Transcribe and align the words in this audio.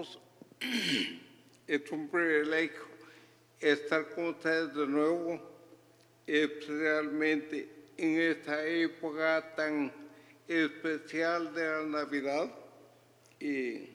hermanos, 0.00 0.18
es 1.66 1.90
un 1.92 2.08
privilegio 2.08 2.80
estar 3.60 4.08
con 4.14 4.28
ustedes 4.28 4.74
de 4.74 4.86
nuevo, 4.86 5.40
especialmente 6.26 7.68
en 7.96 8.20
esta 8.20 8.66
época 8.66 9.54
tan 9.54 9.92
especial 10.48 11.52
de 11.54 11.68
la 11.68 11.82
Navidad. 11.82 12.50
Y 13.38 13.88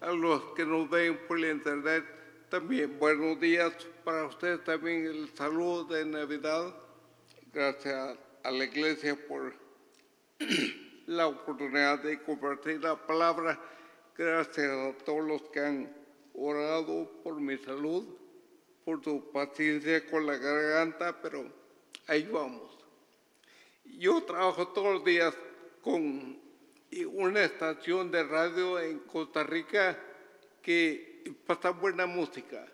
a 0.00 0.12
los 0.12 0.42
que 0.54 0.64
nos 0.64 0.88
ven 0.88 1.18
por 1.26 1.38
la 1.38 1.50
internet, 1.50 2.04
también 2.48 2.98
buenos 2.98 3.40
días 3.40 3.72
para 4.04 4.26
ustedes 4.26 4.62
también 4.64 5.06
el 5.06 5.28
saludo 5.34 5.84
de 5.84 6.04
Navidad. 6.04 6.74
Gracias 7.52 8.18
a 8.42 8.50
la 8.50 8.64
iglesia 8.64 9.16
por 9.28 9.54
la 11.06 11.26
oportunidad 11.26 12.02
de 12.02 12.22
compartir 12.22 12.82
la 12.82 12.96
palabra. 12.96 13.58
Gracias 14.16 14.70
a 14.70 14.92
todos 15.04 15.24
los 15.26 15.42
que 15.50 15.58
han 15.58 15.92
orado 16.34 17.10
por 17.24 17.40
mi 17.40 17.58
salud, 17.58 18.04
por 18.84 19.02
su 19.02 19.32
paciencia 19.32 20.06
con 20.06 20.24
la 20.24 20.36
garganta, 20.36 21.20
pero 21.20 21.44
ahí 22.06 22.22
vamos. 22.30 22.78
Yo 23.84 24.22
trabajo 24.22 24.68
todos 24.68 24.94
los 24.94 25.04
días 25.04 25.34
con 25.82 26.38
una 27.08 27.42
estación 27.42 28.12
de 28.12 28.22
radio 28.22 28.78
en 28.78 29.00
Costa 29.00 29.42
Rica 29.42 29.98
que 30.62 31.34
pasa 31.44 31.70
buena 31.70 32.06
música, 32.06 32.64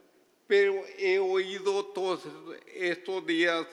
pero 0.47 0.75
he 0.99 1.19
oído 1.19 1.87
todos 1.87 2.23
estos 2.66 3.27
días 3.27 3.66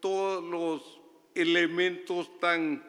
todos 0.00 0.44
los 0.44 1.00
elementos 1.34 2.38
tan 2.40 2.84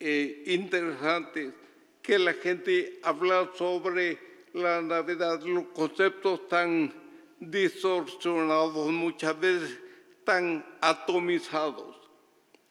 eh, 0.00 0.42
interesantes 0.46 1.52
que 2.02 2.18
la 2.18 2.34
gente 2.34 2.98
habla 3.02 3.50
sobre 3.56 4.18
la 4.52 4.82
Navidad, 4.82 5.40
los 5.42 5.66
conceptos 5.68 6.48
tan 6.48 6.92
distorsionados, 7.38 8.90
muchas 8.90 9.38
veces 9.38 9.78
tan 10.24 10.64
atomizados, 10.80 11.96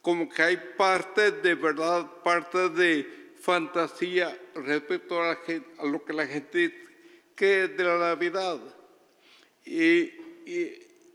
como 0.02 0.30
que 0.30 0.42
hay 0.42 0.58
partes 0.78 1.42
de 1.42 1.56
verdad, 1.56 2.10
partes 2.24 2.76
de 2.76 3.08
fantasía 3.40 4.38
respecto 4.54 5.22
a, 5.22 5.38
lo 5.84 6.04
que 6.04 6.14
la 6.14 6.28
gente 6.28 6.74
cree 7.36 7.70
de 7.70 7.84
la 7.84 7.98
Navidad. 7.98 8.60
Y, 9.66 10.12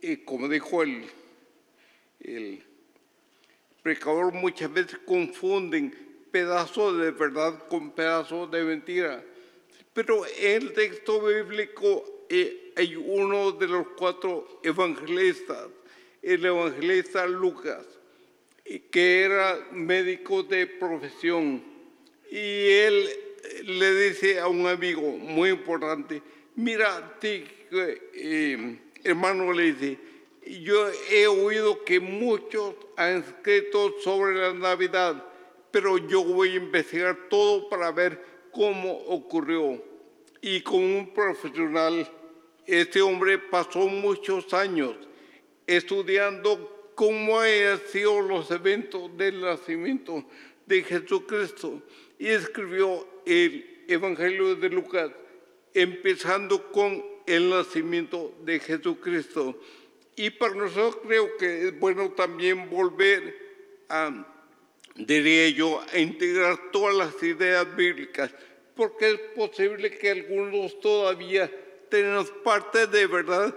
y, 0.01 0.17
como 0.25 0.49
dijo 0.49 0.83
el, 0.83 1.05
el 2.21 2.63
predicador, 3.83 4.33
muchas 4.33 4.73
veces 4.73 4.99
confunden 5.05 6.06
pedazos 6.37 6.99
de 6.99 7.13
verdad 7.13 7.67
con 7.67 7.93
pedazos 7.93 8.51
de 8.51 8.63
mentira. 8.63 9.25
Pero 9.95 10.27
en 10.27 10.65
el 10.65 10.73
texto 10.75 11.23
bíblico 11.23 12.27
eh, 12.29 12.75
hay 12.77 12.95
uno 12.95 13.53
de 13.53 13.67
los 13.67 13.87
cuatro 13.97 14.61
evangelistas, 14.63 15.69
el 16.21 16.45
evangelista 16.45 17.27
Lucas, 17.27 17.87
que 18.91 19.23
era 19.23 19.67
médico 19.73 20.43
de 20.43 20.67
profesión. 20.67 21.65
Y 22.31 22.69
él 22.69 23.09
le 23.65 23.95
dice 23.95 24.39
a 24.39 24.47
un 24.47 24.67
amigo 24.67 25.01
muy 25.01 25.49
importante, 25.49 26.21
mira, 26.55 27.19
ti, 27.19 27.45
eh, 27.73 28.79
hermano, 29.05 29.55
le 29.55 29.73
dice, 29.73 29.99
yo 30.61 30.87
he 31.11 31.27
oído 31.29 31.83
que 31.83 31.99
muchos 31.99 32.75
han 32.95 33.23
escrito 33.23 33.95
sobre 34.01 34.35
la 34.35 34.53
Navidad, 34.53 35.26
pero 35.77 35.99
yo 35.99 36.25
voy 36.25 36.53
a 36.53 36.55
investigar 36.55 37.29
todo 37.29 37.69
para 37.69 37.93
ver 37.93 38.19
cómo 38.51 38.93
ocurrió. 39.09 39.85
Y 40.41 40.63
con 40.63 40.83
un 40.83 41.13
profesional, 41.13 42.11
este 42.65 43.03
hombre 43.03 43.37
pasó 43.37 43.81
muchos 43.81 44.55
años 44.55 44.97
estudiando 45.67 46.93
cómo 46.95 47.41
han 47.41 47.79
sido 47.89 48.23
los 48.23 48.51
eventos 48.51 49.15
del 49.19 49.43
nacimiento 49.43 50.25
de 50.65 50.83
Jesucristo 50.83 51.83
y 52.19 52.29
escribió 52.29 53.07
el 53.27 53.85
Evangelio 53.87 54.57
de 54.57 54.71
Lucas, 54.71 55.11
empezando 55.75 56.73
con 56.73 57.05
el 57.27 57.51
nacimiento 57.51 58.35
de 58.47 58.61
Jesucristo. 58.61 59.61
Y 60.17 60.31
para 60.31 60.55
nosotros 60.55 61.03
creo 61.07 61.37
que 61.37 61.69
es 61.69 61.79
bueno 61.79 62.13
también 62.13 62.71
volver 62.71 63.85
a 63.91 64.33
diría 64.97 65.49
yo, 65.51 65.81
a 65.93 65.99
integrar 65.99 66.71
todas 66.73 66.95
las 66.95 67.23
ideas 67.23 67.75
bíblicas, 67.77 68.31
porque 68.75 69.11
es 69.11 69.19
posible 69.35 69.91
que 69.91 70.11
algunos 70.11 70.79
todavía 70.81 71.51
tenemos 71.89 72.31
parte 72.45 72.87
de 72.87 73.07
verdad, 73.07 73.55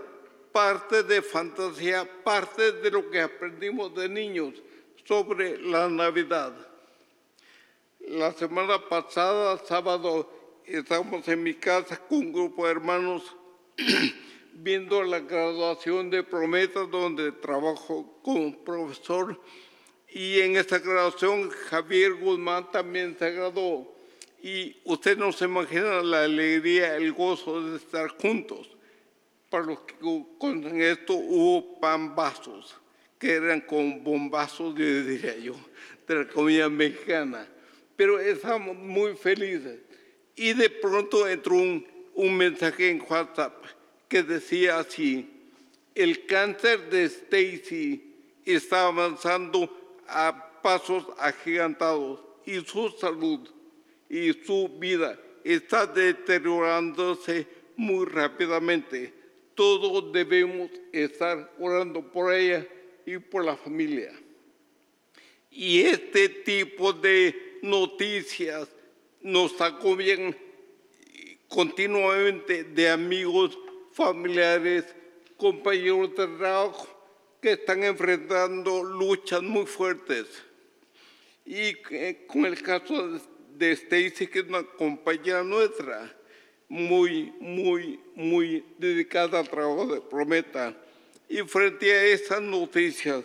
parte 0.51 1.03
de 1.03 1.21
fantasía, 1.21 2.07
parte 2.23 2.73
de 2.73 2.91
lo 2.91 3.09
que 3.09 3.21
aprendimos 3.21 3.93
de 3.95 4.09
niños 4.09 4.53
sobre 5.05 5.59
la 5.61 5.89
Navidad. 5.89 6.53
La 7.99 8.31
semana 8.33 8.79
pasada, 8.87 9.57
sábado, 9.65 10.61
estábamos 10.65 11.27
en 11.27 11.43
mi 11.43 11.53
casa 11.53 11.97
con 12.07 12.19
un 12.19 12.33
grupo 12.33 12.65
de 12.65 12.71
hermanos 12.71 13.35
viendo 14.53 15.03
la 15.03 15.19
graduación 15.19 16.09
de 16.09 16.23
Prometas, 16.23 16.89
donde 16.89 17.31
trabajo 17.31 18.19
como 18.23 18.63
profesor 18.63 19.39
y 20.11 20.39
en 20.39 20.57
esta 20.57 20.79
graduación 20.79 21.49
Javier 21.49 22.15
Guzmán 22.15 22.71
también 22.71 23.15
se 23.17 23.31
graduó. 23.31 23.95
Y 24.41 24.77
usted 24.85 25.17
no 25.17 25.31
se 25.31 25.45
imagina 25.45 26.01
la 26.01 26.23
alegría, 26.23 26.95
el 26.95 27.13
gozo 27.13 27.69
de 27.69 27.77
estar 27.77 28.09
juntos. 28.09 28.69
Para 29.49 29.65
los 29.65 29.79
que 29.81 29.95
con 30.37 30.81
esto 30.81 31.13
hubo 31.13 31.79
pambazos, 31.79 32.75
que 33.17 33.33
eran 33.33 33.61
con 33.61 34.03
bombazos, 34.03 34.75
diría 34.75 35.37
yo, 35.37 35.55
de 36.07 36.15
la 36.15 36.27
comida 36.27 36.69
mexicana. 36.69 37.47
Pero 37.95 38.19
estábamos 38.19 38.77
muy 38.77 39.15
felices. 39.15 39.79
Y 40.35 40.53
de 40.53 40.69
pronto 40.69 41.27
entró 41.27 41.55
un, 41.55 41.85
un 42.15 42.37
mensaje 42.37 42.89
en 42.89 43.03
WhatsApp 43.07 43.65
que 44.07 44.23
decía 44.23 44.79
así, 44.79 45.29
el 45.93 46.25
cáncer 46.25 46.89
de 46.89 47.03
Stacy 47.05 48.15
está 48.45 48.87
avanzando 48.87 49.78
a 50.09 50.61
pasos 50.61 51.05
agigantados 51.17 52.19
y 52.45 52.59
su 52.61 52.89
salud 52.89 53.49
y 54.09 54.33
su 54.33 54.69
vida 54.79 55.19
está 55.43 55.85
deteriorándose 55.85 57.47
muy 57.75 58.05
rápidamente. 58.05 59.13
Todos 59.55 60.11
debemos 60.11 60.69
estar 60.91 61.53
orando 61.59 62.01
por 62.01 62.33
ella 62.33 62.65
y 63.05 63.17
por 63.17 63.45
la 63.45 63.55
familia. 63.55 64.11
Y 65.51 65.81
este 65.81 66.29
tipo 66.29 66.93
de 66.93 67.59
noticias 67.61 68.69
nos 69.21 69.59
acompañan 69.59 70.35
continuamente 71.47 72.63
de 72.63 72.89
amigos, 72.89 73.57
familiares, 73.91 74.85
compañeros 75.35 76.09
de 76.15 76.27
trabajo 76.27 76.98
que 77.41 77.53
están 77.53 77.83
enfrentando 77.83 78.83
luchas 78.83 79.41
muy 79.41 79.65
fuertes. 79.65 80.27
Y 81.45 81.75
eh, 81.91 82.25
con 82.27 82.45
el 82.45 82.61
caso 82.61 83.19
de 83.55 83.71
Stacy, 83.71 84.27
que 84.27 84.39
es 84.39 84.45
una 84.45 84.63
compañera 84.63 85.43
nuestra, 85.43 86.15
muy, 86.67 87.33
muy, 87.39 87.99
muy 88.15 88.63
dedicada 88.77 89.39
al 89.39 89.49
trabajo 89.49 89.87
de 89.87 90.01
Prometa. 90.01 90.75
Y 91.27 91.37
frente 91.41 91.91
a 91.91 92.03
esas 92.05 92.41
noticias, 92.41 93.23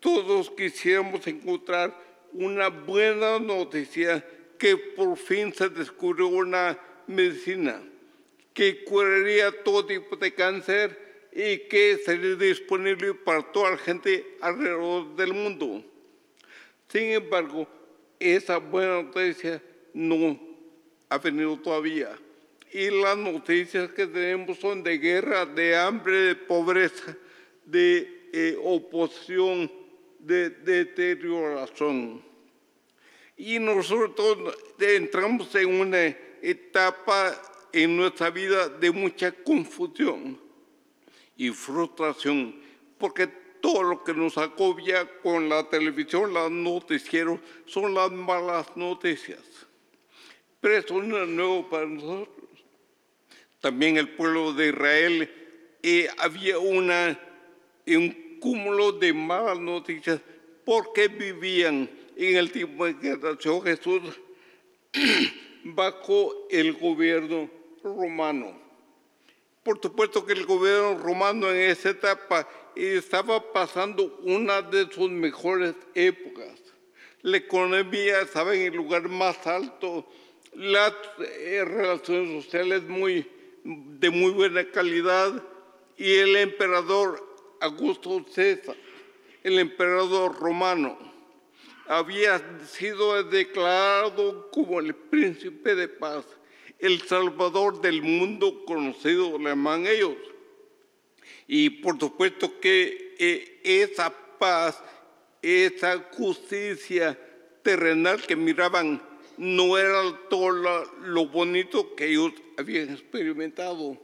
todos 0.00 0.50
quisiéramos 0.50 1.26
encontrar 1.26 1.94
una 2.32 2.68
buena 2.68 3.38
noticia 3.38 4.24
que 4.58 4.76
por 4.76 5.16
fin 5.16 5.52
se 5.52 5.68
descubrió 5.68 6.28
una 6.28 6.78
medicina 7.06 7.82
que 8.54 8.84
curaría 8.84 9.52
todo 9.62 9.84
tipo 9.84 10.16
de 10.16 10.32
cáncer 10.32 11.05
y 11.38 11.58
que 11.68 11.98
sería 12.02 12.34
disponible 12.34 13.12
para 13.12 13.42
toda 13.42 13.72
la 13.72 13.76
gente 13.76 14.38
alrededor 14.40 15.14
del 15.16 15.34
mundo. 15.34 15.84
Sin 16.88 17.10
embargo, 17.10 17.68
esa 18.18 18.56
buena 18.56 19.02
noticia 19.02 19.62
no 19.92 20.40
ha 21.10 21.18
venido 21.18 21.58
todavía. 21.58 22.18
Y 22.72 22.88
las 22.88 23.18
noticias 23.18 23.90
que 23.90 24.06
tenemos 24.06 24.58
son 24.58 24.82
de 24.82 24.96
guerra, 24.96 25.44
de 25.44 25.76
hambre, 25.76 26.16
de 26.16 26.36
pobreza, 26.36 27.14
de 27.66 28.28
eh, 28.32 28.56
oposición, 28.64 29.70
de, 30.18 30.48
de 30.48 30.86
deterioración. 30.86 32.22
Y 33.36 33.58
nosotros 33.58 34.56
entramos 34.80 35.54
en 35.54 35.80
una 35.80 36.06
etapa 36.40 37.38
en 37.74 37.94
nuestra 37.94 38.30
vida 38.30 38.70
de 38.70 38.90
mucha 38.90 39.32
confusión 39.32 40.45
y 41.36 41.50
frustración, 41.50 42.54
porque 42.98 43.26
todo 43.60 43.82
lo 43.82 44.04
que 44.04 44.14
nos 44.14 44.38
acobia 44.38 45.08
con 45.22 45.48
la 45.48 45.68
televisión, 45.68 46.32
los 46.32 46.50
noticieros, 46.50 47.40
son 47.66 47.94
las 47.94 48.10
malas 48.12 48.76
noticias. 48.76 49.40
Pero 50.60 50.76
eso 50.76 51.02
no 51.02 51.22
es 51.22 51.28
nuevo 51.28 51.68
para 51.68 51.86
nosotros. 51.86 52.46
también 53.60 53.96
el 53.96 54.10
pueblo 54.10 54.52
de 54.52 54.68
Israel, 54.68 55.30
eh, 55.82 56.08
había 56.18 56.58
una, 56.58 57.18
un 57.86 58.38
cúmulo 58.40 58.92
de 58.92 59.12
malas 59.12 59.58
noticias 59.58 60.20
porque 60.64 61.08
vivían 61.08 61.90
en 62.16 62.36
el 62.36 62.50
tiempo 62.50 62.86
en 62.86 62.98
que 62.98 63.16
nació 63.16 63.60
Jesús 63.60 64.02
bajo 65.64 66.46
el 66.50 66.72
gobierno 66.74 67.50
romano. 67.82 68.65
Por 69.66 69.82
supuesto 69.82 70.24
que 70.24 70.32
el 70.32 70.46
gobierno 70.46 70.96
romano 70.96 71.50
en 71.50 71.56
esa 71.72 71.90
etapa 71.90 72.48
estaba 72.76 73.52
pasando 73.52 74.16
una 74.22 74.62
de 74.62 74.88
sus 74.92 75.10
mejores 75.10 75.74
épocas. 75.92 76.60
La 77.22 77.38
economía 77.38 78.20
estaba 78.20 78.54
en 78.54 78.62
el 78.62 78.74
lugar 78.74 79.08
más 79.08 79.44
alto, 79.44 80.06
las 80.54 80.92
eh, 81.18 81.64
relaciones 81.66 82.44
sociales 82.44 82.84
muy, 82.84 83.28
de 83.64 84.08
muy 84.08 84.30
buena 84.30 84.70
calidad 84.70 85.42
y 85.96 86.14
el 86.14 86.36
emperador 86.36 87.56
Augusto 87.60 88.24
César, 88.30 88.76
el 89.42 89.58
emperador 89.58 90.38
romano, 90.38 90.96
había 91.88 92.40
sido 92.68 93.20
declarado 93.24 94.48
como 94.52 94.78
el 94.78 94.94
príncipe 94.94 95.74
de 95.74 95.88
paz, 95.88 96.24
el 96.78 97.02
salvador 97.02 97.80
del 97.80 98.02
mundo 98.02 98.64
conocido, 98.64 99.38
le 99.38 99.44
llaman 99.44 99.86
ellos. 99.86 100.16
Y 101.46 101.70
por 101.70 101.98
supuesto 101.98 102.60
que 102.60 103.14
eh, 103.18 103.60
esa 103.62 104.12
paz, 104.38 104.82
esa 105.42 105.98
justicia 106.12 107.18
terrenal 107.62 108.22
que 108.22 108.36
miraban, 108.36 109.02
no 109.36 109.76
era 109.76 110.00
todo 110.30 110.50
lo, 110.50 111.26
bonito 111.26 111.94
que 111.94 112.06
ellos 112.06 112.32
habían 112.56 112.90
experimentado, 112.90 113.98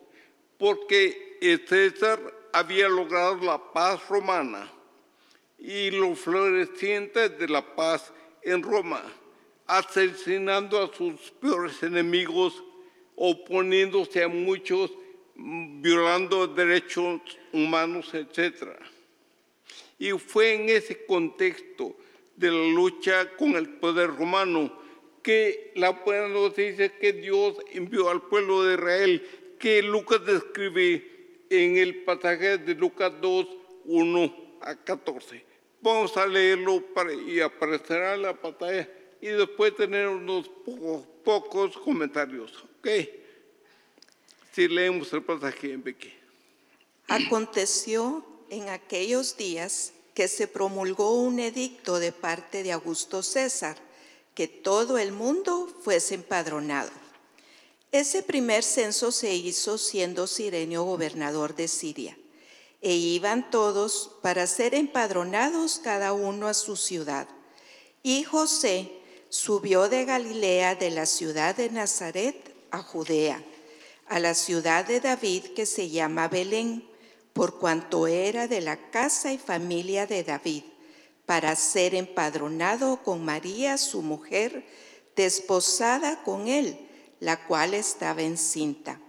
porque 0.59 1.39
César 1.67 2.21
había 2.53 2.89
logrado 2.89 3.37
la 3.37 3.73
paz 3.73 4.09
romana 4.09 4.71
y 5.59 5.91
los 5.91 6.19
florecientes 6.19 7.39
de 7.39 7.49
la 7.49 7.75
paz 7.75 8.13
en 8.43 8.63
Roma, 8.63 9.03
asesinando 9.79 10.83
a 10.83 10.95
sus 10.95 11.31
peores 11.41 11.83
enemigos, 11.83 12.63
oponiéndose 13.17 14.23
a 14.23 14.29
muchos, 14.29 14.93
violando 15.35 16.47
derechos 16.47 17.23
humanos, 17.55 18.13
etc. 18.13 18.69
Y 19.99 20.11
fue 20.11 20.55
en 20.55 20.69
ese 20.69 21.07
contexto 21.07 21.97
de 22.37 22.51
la 22.51 22.67
lucha 22.75 23.35
con 23.37 23.57
el 23.57 23.71
poder 23.71 24.15
romano 24.15 24.71
que 25.23 25.73
la 25.77 25.91
buena 25.91 26.29
noticia 26.29 26.99
que 26.99 27.15
Dios 27.15 27.57
envió 27.73 28.11
al 28.11 28.21
pueblo 28.21 28.65
de 28.65 28.75
Israel, 28.75 29.27
que 29.59 29.83
Lucas 29.83 30.23
describe 30.27 31.47
en 31.49 31.79
el 31.79 32.03
pasaje 32.05 32.59
de 32.59 32.75
Lucas 32.75 33.13
2, 33.23 33.47
1 33.87 34.59
a 34.61 34.75
14. 34.77 35.43
Vamos 35.81 36.15
a 36.19 36.27
leerlo 36.27 36.85
y 37.27 37.41
aparecerá 37.41 38.15
en 38.15 38.23
la 38.23 38.35
pantalla 38.35 38.87
y 39.23 39.29
después 39.29 39.75
tener 39.77 40.09
unos 40.09 40.51
pocos, 41.25 41.79
comentarios. 41.79 42.53
¿Ok? 42.79 42.89
Si 44.53 44.67
leemos 44.67 45.13
el 45.13 45.23
pasaje 45.23 45.73
en 45.73 45.83
Beque. 45.83 46.13
Aconteció 47.07 48.27
en 48.51 48.69
aquellos 48.69 49.37
días 49.37 49.93
que 50.13 50.27
se 50.27 50.49
promulgó 50.49 51.15
un 51.15 51.39
edicto 51.39 52.01
de 52.01 52.11
parte 52.11 52.65
de 52.65 52.73
Augusto 52.73 53.23
César, 53.23 53.77
que 54.35 54.49
todo 54.49 54.99
el 54.99 55.13
mundo 55.13 55.73
fuese 55.83 56.17
empadronado. 56.17 56.91
Ese 57.93 58.23
primer 58.23 58.65
censo 58.65 59.13
se 59.13 59.35
hizo 59.35 59.79
siendo 59.79 60.27
Sirenio 60.27 60.83
gobernador 60.83 61.55
de 61.55 61.69
Siria, 61.69 62.19
e 62.81 62.95
iban 62.95 63.51
todos 63.51 64.11
para 64.21 64.47
ser 64.49 64.75
empadronados 64.75 65.79
cada 65.79 66.13
uno 66.13 66.49
a 66.49 66.55
su 66.55 66.77
ciudad. 66.77 67.29
Y 68.03 68.25
José 68.25 69.02
subió 69.33 69.89
de 69.89 70.05
Galilea, 70.05 70.75
de 70.75 70.91
la 70.91 71.07
ciudad 71.07 71.57
de 71.57 71.71
Nazaret, 71.71 72.55
a 72.71 72.83
Judea, 72.83 73.43
a 74.07 74.19
la 74.19 74.35
ciudad 74.35 74.85
de 74.85 75.01
David 75.01 75.55
que 75.57 75.65
se 75.65 75.89
llama 75.89 76.29
Belén, 76.29 76.87
por 77.33 77.59
cuanto 77.59 78.07
era 78.07 78.47
de 78.47 78.61
la 78.61 78.91
casa 78.91 79.33
y 79.33 79.39
familia 79.39 80.07
de 80.07 80.23
David, 80.23 80.65
para 81.25 81.57
ser 81.57 81.95
empadronado 81.95 83.03
con 83.03 83.25
María, 83.25 83.79
su 83.79 84.03
mujer, 84.03 84.67
desposada 85.17 86.23
con 86.25 86.49
él 86.49 86.79
la 87.19 87.47
cual 87.47 87.73
estaba 87.73 88.21
encinta. 88.21 89.01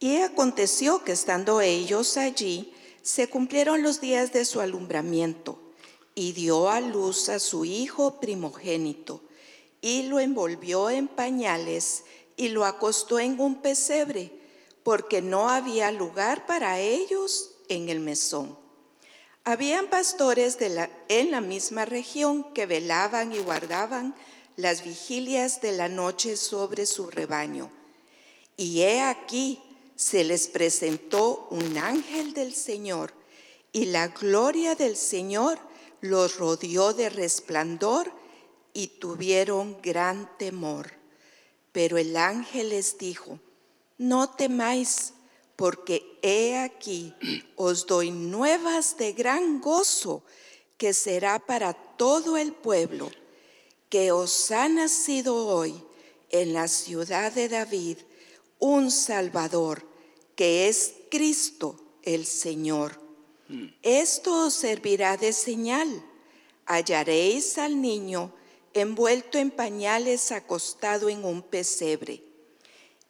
Y 0.00 0.16
aconteció 0.22 1.04
que 1.04 1.12
estando 1.12 1.60
ellos 1.60 2.16
allí, 2.16 2.72
se 3.02 3.28
cumplieron 3.28 3.82
los 3.82 4.00
días 4.00 4.32
de 4.32 4.46
su 4.46 4.62
alumbramiento, 4.62 5.60
y 6.14 6.32
dio 6.32 6.70
a 6.70 6.80
luz 6.80 7.28
a 7.28 7.38
su 7.38 7.66
hijo 7.66 8.20
primogénito, 8.20 9.20
y 9.84 10.04
lo 10.04 10.18
envolvió 10.18 10.88
en 10.88 11.08
pañales, 11.08 12.04
y 12.38 12.48
lo 12.48 12.64
acostó 12.64 13.18
en 13.18 13.38
un 13.38 13.60
pesebre, 13.60 14.32
porque 14.82 15.20
no 15.20 15.50
había 15.50 15.92
lugar 15.92 16.46
para 16.46 16.80
ellos 16.80 17.50
en 17.68 17.90
el 17.90 18.00
mesón. 18.00 18.58
Habían 19.44 19.90
pastores 19.90 20.56
en 21.08 21.30
la 21.30 21.40
misma 21.42 21.84
región 21.84 22.50
que 22.54 22.64
velaban 22.64 23.34
y 23.34 23.40
guardaban 23.40 24.14
las 24.56 24.82
vigilias 24.82 25.60
de 25.60 25.72
la 25.72 25.90
noche 25.90 26.38
sobre 26.38 26.86
su 26.86 27.10
rebaño. 27.10 27.70
Y 28.56 28.80
he 28.80 29.02
aquí 29.02 29.60
se 29.96 30.24
les 30.24 30.48
presentó 30.48 31.46
un 31.50 31.76
ángel 31.76 32.32
del 32.32 32.54
Señor, 32.54 33.12
y 33.70 33.84
la 33.84 34.08
gloria 34.08 34.76
del 34.76 34.96
Señor 34.96 35.58
los 36.00 36.38
rodeó 36.38 36.94
de 36.94 37.10
resplandor 37.10 38.23
y 38.74 38.88
tuvieron 38.88 39.80
gran 39.80 40.36
temor. 40.36 40.90
Pero 41.72 41.96
el 41.96 42.16
ángel 42.18 42.68
les 42.68 42.98
dijo, 42.98 43.40
no 43.96 44.28
temáis, 44.28 45.14
porque 45.56 46.18
he 46.20 46.58
aquí 46.58 47.14
os 47.56 47.86
doy 47.86 48.10
nuevas 48.10 48.96
de 48.98 49.12
gran 49.12 49.60
gozo, 49.60 50.22
que 50.76 50.92
será 50.92 51.38
para 51.38 51.72
todo 51.72 52.36
el 52.36 52.52
pueblo 52.52 53.10
que 53.88 54.10
os 54.10 54.50
ha 54.50 54.68
nacido 54.68 55.46
hoy 55.46 55.80
en 56.30 56.52
la 56.52 56.66
ciudad 56.66 57.32
de 57.32 57.48
David 57.48 57.98
un 58.58 58.90
Salvador, 58.90 59.86
que 60.34 60.68
es 60.68 60.94
Cristo 61.10 61.76
el 62.02 62.26
Señor. 62.26 63.00
Mm. 63.48 63.66
Esto 63.82 64.46
os 64.46 64.54
servirá 64.54 65.16
de 65.16 65.32
señal. 65.32 66.04
Hallaréis 66.66 67.56
al 67.58 67.80
niño 67.80 68.32
envuelto 68.74 69.38
en 69.38 69.50
pañales 69.50 70.32
acostado 70.32 71.08
en 71.08 71.24
un 71.24 71.42
pesebre. 71.42 72.22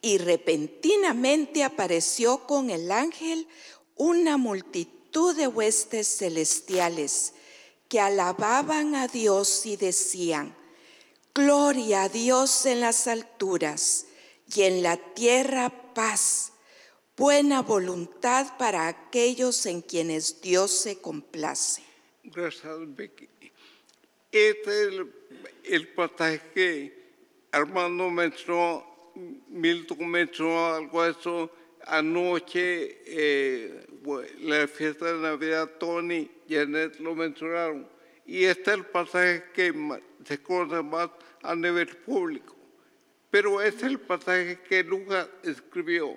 Y 0.00 0.18
repentinamente 0.18 1.64
apareció 1.64 2.46
con 2.46 2.70
el 2.70 2.90
ángel 2.90 3.48
una 3.96 4.36
multitud 4.36 5.34
de 5.36 5.46
huestes 5.46 6.18
celestiales 6.18 7.32
que 7.88 8.00
alababan 8.00 8.94
a 8.94 9.08
Dios 9.08 9.64
y 9.66 9.76
decían, 9.76 10.54
Gloria 11.34 12.04
a 12.04 12.08
Dios 12.08 12.64
en 12.64 12.80
las 12.80 13.08
alturas 13.08 14.06
y 14.54 14.62
en 14.62 14.84
la 14.84 14.96
tierra 14.96 15.92
paz, 15.94 16.52
buena 17.16 17.62
voluntad 17.62 18.56
para 18.56 18.86
aquellos 18.86 19.66
en 19.66 19.82
quienes 19.82 20.40
Dios 20.40 20.70
se 20.70 21.00
complace. 21.00 21.82
Gracias. 22.22 22.64
Este 24.30 24.82
es 24.82 24.88
el, 24.88 25.12
pasaje 25.94 26.40
que 26.54 27.04
Armando 27.52 28.10
mencionó, 28.10 29.12
Milton 29.48 30.08
mencionó 30.08 30.74
algo 30.74 31.02
de 31.04 31.10
eso 31.10 31.50
anoche, 31.86 33.02
eh, 33.06 33.86
la 34.40 34.66
fiesta 34.66 35.12
de 35.12 35.20
Navidad, 35.20 35.70
Tony 35.78 36.30
y 36.48 36.54
Janet 36.54 36.98
lo 37.00 37.14
mencionaron. 37.14 37.88
Y 38.26 38.44
este 38.44 38.70
es 38.70 38.76
el 38.78 38.86
pasaje 38.86 39.44
que 39.52 39.72
se 40.24 40.42
conoce 40.42 40.82
más 40.82 41.10
a 41.42 41.54
nivel 41.54 41.88
público. 41.88 42.56
Pero 43.30 43.60
es 43.60 43.82
el 43.82 43.98
pasaje 43.98 44.60
que 44.68 44.82
Lucas 44.82 45.28
escribió 45.42 46.14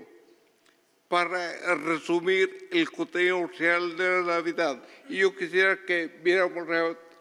para 1.07 1.75
resumir 1.75 2.67
el 2.71 2.89
contenido 2.91 3.49
real 3.57 3.97
de 3.97 4.09
la 4.09 4.21
Navidad. 4.21 4.83
Y 5.09 5.17
yo 5.17 5.35
quisiera 5.35 5.83
que 5.85 6.07
viéramos 6.21 6.67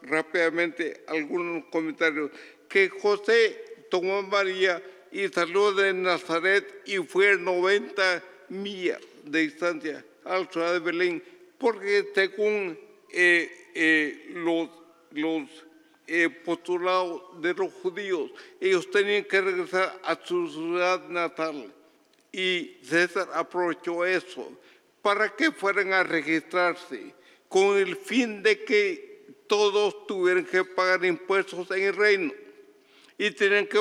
rápidamente 0.03 1.05
algunos 1.07 1.65
comentarios. 1.67 2.31
Que 2.69 2.88
José 2.88 3.85
tomó 3.91 4.19
a 4.19 4.23
María 4.23 4.83
y 5.12 5.29
salió 5.29 5.73
de 5.73 5.93
Nazaret 5.93 6.83
y 6.85 6.99
fue 6.99 7.37
90 7.37 8.23
millas 8.49 9.00
de 9.25 9.41
distancia 9.41 10.05
a 10.25 10.38
la 10.38 10.47
ciudad 10.47 10.73
de 10.73 10.81
Belén, 10.81 11.23
porque 11.59 12.07
según 12.15 12.79
eh, 13.12 13.50
eh, 13.75 14.31
los, 14.35 14.69
los 15.12 15.49
eh, 16.09 16.31
postulado 16.31 17.33
de 17.41 17.53
los 17.55 17.73
judíos. 17.83 18.31
Ellos 18.61 18.88
tenían 18.91 19.25
que 19.25 19.41
regresar 19.41 19.99
a 20.05 20.17
su 20.23 20.49
ciudad 20.49 21.09
natal 21.09 21.73
Y 22.31 22.76
César 22.83 23.29
aprovechó 23.35 24.05
eso 24.05 24.57
para 25.03 25.35
que 25.35 25.50
fueran 25.50 25.93
a 25.93 26.05
registrarse 26.05 27.12
con 27.49 27.76
el 27.76 27.97
fin 27.97 28.43
de 28.43 28.65
que 28.65 29.06
todos 29.47 30.07
tuvieran 30.07 30.45
que 30.45 30.65
pagar 30.65 31.05
impuestos 31.05 31.71
en 31.71 31.83
el 31.83 31.97
reino 31.97 32.33
y 33.19 33.31
tenían 33.31 33.67
que 33.67 33.79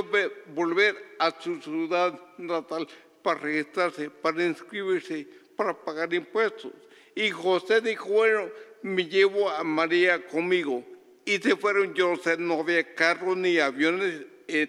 volver 0.48 1.16
a 1.20 1.32
su 1.42 1.62
ciudad 1.62 2.20
natal 2.38 2.88
para 3.22 3.40
registrarse, 3.40 4.10
para 4.10 4.46
inscribirse, 4.46 5.28
para 5.56 5.74
pagar 5.74 6.14
impuestos. 6.14 6.72
Y 7.16 7.32
José 7.32 7.82
dijo, 7.82 8.08
bueno, 8.10 8.50
me 8.82 9.06
llevo 9.06 9.50
a 9.50 9.64
María 9.64 10.26
conmigo. 10.28 10.84
Y 11.26 11.38
se 11.38 11.56
fueron, 11.56 11.94
yo 11.94 12.16
sé, 12.18 12.38
no 12.38 12.60
había 12.60 12.94
carros 12.94 13.36
ni 13.36 13.58
aviones, 13.58 14.26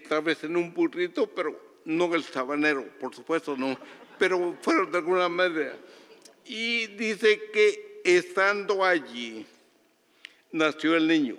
tal 0.09 0.23
vez 0.23 0.43
en 0.43 0.57
un 0.57 0.73
burrito, 0.73 1.27
pero 1.27 1.79
no 1.85 2.13
el 2.15 2.23
sabanero, 2.23 2.85
por 2.99 3.13
supuesto 3.13 3.55
no, 3.55 3.77
pero 4.17 4.57
fueron 4.61 4.91
de 4.91 4.97
alguna 4.97 5.29
manera. 5.29 5.77
Y 6.45 6.87
dice 6.87 7.49
que 7.53 8.01
estando 8.03 8.83
allí, 8.83 9.45
nació 10.51 10.95
el 10.95 11.07
niño. 11.07 11.37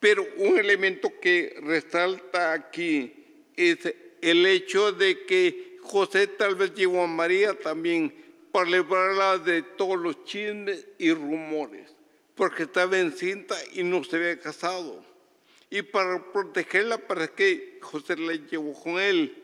Pero 0.00 0.26
un 0.36 0.58
elemento 0.58 1.12
que 1.20 1.56
resalta 1.62 2.52
aquí 2.52 3.12
es 3.56 3.78
el 4.20 4.44
hecho 4.44 4.92
de 4.92 5.24
que 5.24 5.78
José 5.80 6.26
tal 6.26 6.54
vez 6.54 6.74
llevó 6.74 7.02
a 7.04 7.06
María 7.06 7.58
también 7.58 8.12
para 8.52 8.70
librarla 8.70 9.38
de 9.38 9.62
todos 9.62 9.98
los 9.98 10.24
chismes 10.24 10.86
y 10.98 11.12
rumores, 11.12 11.94
porque 12.34 12.64
estaba 12.64 12.98
encinta 12.98 13.56
y 13.72 13.82
no 13.82 14.04
se 14.04 14.16
había 14.16 14.38
casado. 14.38 15.04
Y 15.70 15.82
para 15.82 16.22
protegerla, 16.32 16.98
para 16.98 17.28
que 17.28 17.78
José 17.80 18.16
la 18.16 18.34
llevó 18.34 18.74
con 18.74 19.00
él. 19.00 19.34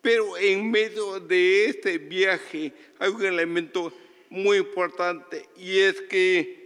Pero 0.00 0.36
en 0.36 0.70
medio 0.70 1.20
de 1.20 1.66
este 1.66 1.98
viaje 1.98 2.72
hay 2.98 3.10
un 3.10 3.24
elemento 3.24 3.92
muy 4.30 4.58
importante 4.58 5.48
y 5.56 5.78
es 5.78 6.00
que 6.02 6.61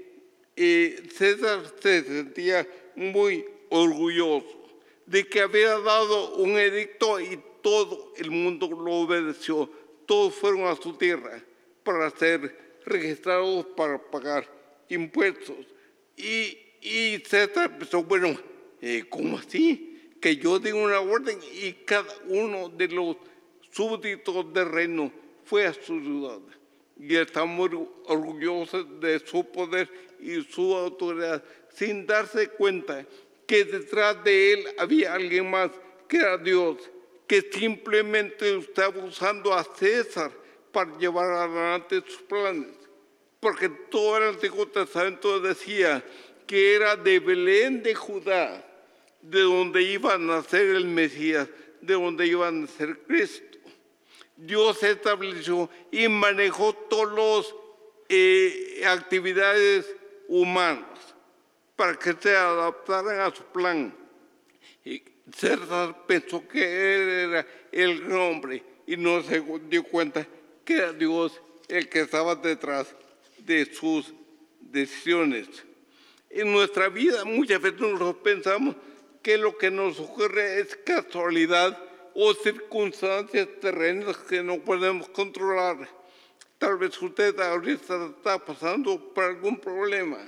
eh, 0.57 1.03
César 1.15 1.63
se 1.81 2.03
sentía 2.03 2.67
muy 2.95 3.45
orgulloso 3.69 4.67
de 5.05 5.27
que 5.29 5.41
había 5.41 5.79
dado 5.79 6.37
un 6.37 6.59
edicto 6.59 7.21
y 7.21 7.41
todo 7.63 8.13
el 8.17 8.31
mundo 8.31 8.69
lo 8.69 8.93
obedeció. 8.93 9.71
Todos 10.07 10.35
fueron 10.35 10.67
a 10.67 10.77
su 10.77 10.95
tierra 10.95 11.43
para 11.83 12.11
ser 12.11 12.81
registrados 12.85 13.67
para 13.77 13.99
pagar 13.99 14.49
impuestos. 14.89 15.67
Y, 16.17 16.59
César 17.27 17.77
pensó, 17.79 18.05
bueno, 18.05 18.39
eh, 18.81 19.05
¿cómo 19.09 19.39
así? 19.39 20.13
Que 20.21 20.37
yo 20.37 20.59
di 20.59 20.71
una 20.71 21.01
orden 21.01 21.39
y 21.53 21.73
cada 21.85 22.15
uno 22.29 22.69
de 22.69 22.89
los 22.89 23.17
súbditos 23.71 24.53
del 24.53 24.71
reino 24.71 25.13
fue 25.45 25.67
a 25.67 25.73
su 25.73 26.01
ciudad. 26.01 26.41
Y 26.99 27.17
está 27.17 27.45
muy 27.45 27.71
orgulloso 28.07 28.83
de 28.85 29.19
su 29.21 29.45
poder 29.51 29.89
y 30.21 30.43
su 30.43 30.75
autoridad, 30.75 31.43
sin 31.75 32.07
darse 32.07 32.49
cuenta 32.49 33.05
que 33.47 33.65
detrás 33.65 34.23
de 34.25 34.53
él 34.53 34.67
había 34.79 35.15
alguien 35.15 35.51
más 35.51 35.71
que 36.09 36.19
era 36.19 36.39
Dios, 36.39 36.79
que 37.27 37.43
simplemente 37.43 38.57
estaba 38.59 39.05
usando 39.05 39.53
a 39.53 39.65
César 39.65 40.31
para 40.73 40.97
llevar 40.99 41.31
adelante 41.33 42.03
sus 42.07 42.23
planes. 42.23 42.75
Porque 43.41 43.69
todo 43.69 44.17
el 44.19 44.35
Antiguo 44.35 44.67
Testamento 44.67 45.41
decía 45.41 46.05
que 46.47 46.75
era 46.75 46.97
de 46.97 47.19
Belén 47.19 47.83
de 47.83 47.95
Judá, 47.95 48.65
de 49.21 49.41
donde 49.41 49.83
iba 49.83 50.15
a 50.15 50.19
nacer 50.19 50.77
el 50.77 50.87
Mesías, 50.87 51.49
de 51.81 51.95
donde 51.95 52.27
iba 52.27 52.49
a 52.49 52.53
nacer 52.53 52.99
Cristo. 53.07 53.46
Dios 54.37 54.83
estableció 54.83 55.71
y 55.91 56.09
manejó 56.09 56.73
todas 56.73 57.15
las 57.17 57.55
eh, 58.09 58.83
actividades 58.87 59.87
humanos 60.29 60.87
para 61.75 61.99
que 61.99 62.15
se 62.15 62.37
adaptaran 62.37 63.21
a 63.21 63.35
su 63.35 63.43
plan. 63.45 63.95
Y 64.85 65.03
César 65.35 66.07
pensó 66.07 66.47
que 66.47 66.63
él 66.95 67.09
era 67.31 67.47
el 67.73 68.13
hombre 68.13 68.63
y 68.87 68.97
no 68.97 69.23
se 69.23 69.43
dio 69.69 69.83
cuenta 69.85 70.27
que 70.65 70.75
era 70.75 70.93
Dios 70.93 71.41
el 71.69 71.89
que 71.89 72.01
estaba 72.01 72.35
detrás 72.35 72.95
de 73.39 73.67
sus 73.67 74.13
decisiones. 74.61 75.49
En 76.31 76.53
nuestra 76.53 76.89
vida 76.89 77.25
muchas 77.25 77.61
veces 77.61 77.81
nosotros 77.81 78.17
pensamos 78.23 78.77
que 79.23 79.39
lo 79.39 79.57
que 79.57 79.71
nos 79.71 79.99
ocurre 79.99 80.61
es 80.61 80.77
casualidad 80.77 81.77
o 82.19 82.33
circunstancias 82.33 83.47
terrenas 83.61 84.17
que 84.17 84.43
no 84.43 84.59
podemos 84.59 85.07
controlar. 85.11 85.87
Tal 86.57 86.79
vez 86.79 87.01
usted 87.03 87.39
ahorita 87.39 88.07
está 88.07 88.43
pasando 88.43 88.99
por 89.13 89.25
algún 89.25 89.61
problema 89.61 90.19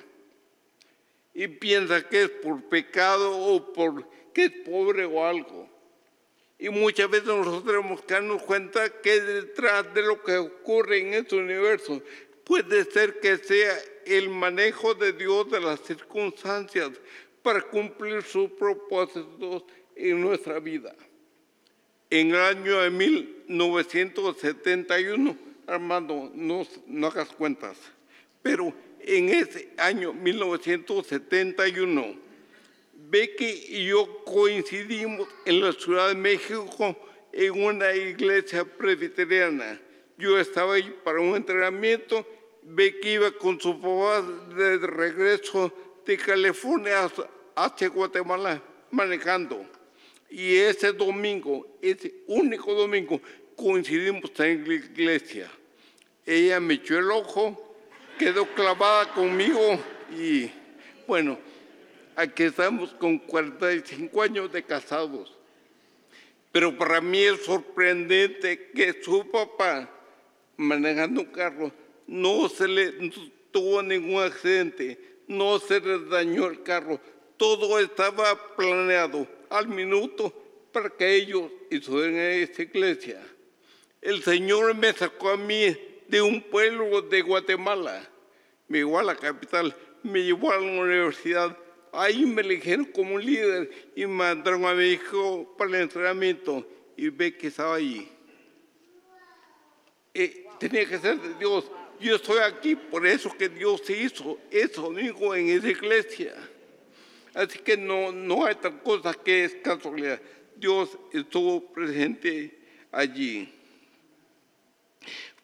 y 1.33 1.49
piensa 1.49 2.07
que 2.07 2.25
es 2.25 2.29
por 2.29 2.63
pecado 2.69 3.35
o 3.35 3.73
por 3.73 4.07
que 4.35 4.45
es 4.45 4.53
pobre 4.67 5.07
o 5.07 5.25
algo. 5.25 5.67
Y 6.59 6.69
muchas 6.69 7.09
veces 7.09 7.29
nosotros 7.29 7.65
tenemos 7.65 8.03
que 8.03 8.15
darnos 8.15 8.43
cuenta 8.43 9.01
que 9.01 9.21
detrás 9.23 9.95
de 9.95 10.03
lo 10.03 10.23
que 10.23 10.37
ocurre 10.37 10.99
en 10.99 11.15
este 11.15 11.37
universo 11.37 12.03
puede 12.45 12.85
ser 12.85 13.19
que 13.21 13.39
sea 13.39 13.75
el 14.05 14.29
manejo 14.29 14.93
de 14.93 15.15
Dios 15.15 15.51
de 15.51 15.61
las 15.61 15.81
circunstancias 15.81 16.91
para 17.43 17.63
cumplir 17.63 18.23
sus 18.23 18.51
propósitos 18.51 19.65
en 19.97 20.21
nuestra 20.21 20.61
vida. 20.61 20.95
En 22.11 22.31
el 22.31 22.37
año 22.37 22.81
de 22.81 22.89
1971, 22.91 25.37
Armando, 25.67 26.31
no, 26.35 26.67
no 26.87 27.07
hagas 27.07 27.29
cuentas, 27.29 27.77
pero 28.43 28.73
en 29.01 29.29
ese 29.29 29.69
año 29.77 30.15
1971, 30.15 32.17
Becky 33.11 33.67
y 33.69 33.89
yo 33.89 34.25
coincidimos 34.25 35.29
en 35.45 35.61
la 35.61 35.73
Ciudad 35.73 36.09
de 36.09 36.15
México 36.15 36.97
en 37.33 37.63
una 37.63 37.95
iglesia 37.95 38.65
presbiteriana. 38.65 39.79
Yo 40.17 40.39
estaba 40.39 40.73
ahí 40.75 40.97
para 41.05 41.21
un 41.21 41.37
entrenamiento, 41.37 42.27
Becky 42.63 43.11
iba 43.11 43.31
con 43.33 43.61
su 43.61 43.79
papá 43.81 44.23
de 44.55 44.79
regreso 44.79 45.71
de 46.07 46.17
California 46.17 47.11
hacia 47.55 47.89
Guatemala 47.89 48.63
manejando. 48.91 49.78
Y 50.31 50.57
ese 50.57 50.93
domingo, 50.93 51.67
ese 51.81 52.13
único 52.27 52.75
domingo, 52.75 53.21
coincidimos 53.57 54.31
en 54.39 54.69
la 54.69 54.75
iglesia. 54.75 55.51
Ella 56.27 56.61
me 56.61 56.75
echó 56.75 56.99
el 56.99 57.11
ojo, 57.11 57.77
quedó 58.19 58.47
clavada 58.55 59.13
conmigo 59.15 59.79
y 60.17 60.51
bueno, 61.07 61.39
aquí 62.15 62.43
estamos 62.43 62.93
con 62.95 63.19
45 63.19 64.23
años 64.23 64.53
de 64.53 64.63
casados. 64.63 65.35
Pero 66.53 66.77
para 66.77 67.01
mí 67.01 67.23
es 67.23 67.45
sorprendente 67.45 68.71
que 68.75 69.03
su 69.03 69.31
papá, 69.31 69.89
manejando 70.57 71.23
un 71.23 71.27
carro, 71.29 71.73
no 72.07 72.49
se 72.49 72.69
le 72.69 72.93
tuvo 73.51 73.83
ningún 73.83 74.23
accidente, 74.23 74.99
no 75.27 75.59
se 75.59 75.81
le 75.81 76.01
dañó 76.07 76.47
el 76.47 76.63
carro, 76.63 77.01
todo 77.37 77.79
estaba 77.79 78.55
planeado 78.57 79.27
al 79.51 79.69
minuto 79.69 80.33
para 80.73 80.91
que 80.91 81.15
ellos 81.15 81.51
hicieran 81.71 82.17
esta 82.17 82.63
iglesia. 82.63 83.23
El 84.01 84.23
Señor 84.23 84.75
me 84.75 84.93
sacó 84.93 85.31
a 85.31 85.37
mí 85.37 85.77
de 86.07 86.23
un 86.23 86.41
pueblo 86.41 87.03
de 87.03 87.23
Guatemala, 87.23 88.09
me 88.69 88.79
llevó 88.79 88.99
a 88.99 89.03
la 89.03 89.17
capital, 89.17 89.75
me 90.03 90.23
llevó 90.23 90.53
a 90.53 90.57
la 90.57 90.63
universidad. 90.63 91.57
Ahí 91.93 92.27
me 92.27 92.43
eligieron 92.43 92.85
como 92.87 93.19
líder 93.19 93.71
y 93.97 94.07
mandaron 94.07 94.65
a 94.67 94.75
mi 94.75 94.85
hijo 94.89 95.55
para 95.57 95.71
el 95.71 95.83
entrenamiento 95.83 96.67
y 96.97 97.09
ve 97.09 97.37
que 97.37 97.49
estaba 97.49 97.77
allí. 97.77 98.09
Eh, 100.15 100.47
tenía 100.59 100.87
que 100.87 100.99
ser 100.99 101.21
de 101.21 101.35
Dios. 101.35 101.71
Yo 102.01 102.17
estoy 102.17 102.39
aquí 102.39 102.77
por 102.77 103.07
eso 103.07 103.35
que 103.37 103.49
Dios 103.49 103.89
hizo 103.91 104.39
eso 104.51 104.91
mismo 104.91 105.35
en 105.35 105.49
esa 105.49 105.69
iglesia. 105.69 106.35
Así 107.35 107.59
que 107.59 107.77
no, 107.77 108.13
no 108.13 108.47
hay 108.47 108.55
tal 108.57 108.83
cosa 108.83 109.15
que 109.15 109.45
es 109.45 109.55
casualidad. 109.57 110.21
Dios 110.57 110.99
estuvo 111.13 111.73
presente 111.73 112.59
allí. 112.91 113.53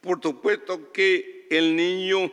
Por 0.00 0.20
supuesto 0.22 0.92
que 0.92 1.46
el 1.50 1.76
niño 1.76 2.30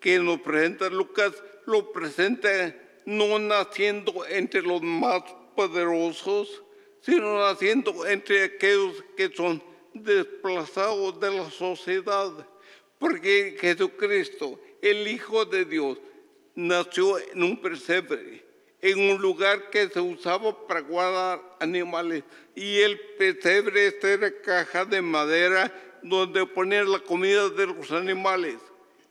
que 0.00 0.18
nos 0.18 0.40
presenta 0.40 0.88
Lucas 0.90 1.32
lo 1.66 1.90
presenta 1.92 2.74
no 3.04 3.38
naciendo 3.38 4.26
entre 4.26 4.62
los 4.62 4.82
más 4.82 5.22
poderosos, 5.56 6.62
sino 7.00 7.38
naciendo 7.38 8.06
entre 8.06 8.44
aquellos 8.44 9.02
que 9.16 9.30
son 9.34 9.62
desplazados 9.94 11.18
de 11.18 11.30
la 11.30 11.50
sociedad. 11.50 12.46
Porque 12.98 13.56
Jesucristo, 13.58 14.60
el 14.82 15.08
Hijo 15.08 15.44
de 15.44 15.64
Dios, 15.64 15.98
nació 16.54 17.18
en 17.18 17.42
un 17.42 17.60
pesebre 17.60 18.47
en 18.80 19.10
un 19.10 19.20
lugar 19.20 19.70
que 19.70 19.88
se 19.88 20.00
usaba 20.00 20.66
para 20.66 20.80
guardar 20.80 21.42
animales. 21.60 22.24
Y 22.54 22.78
el 22.80 22.98
pesebre 23.18 23.94
era 24.02 24.32
caja 24.40 24.84
de 24.84 25.02
madera 25.02 25.72
donde 26.02 26.46
poner 26.46 26.86
la 26.86 27.00
comida 27.00 27.48
de 27.48 27.66
los 27.66 27.90
animales. 27.90 28.56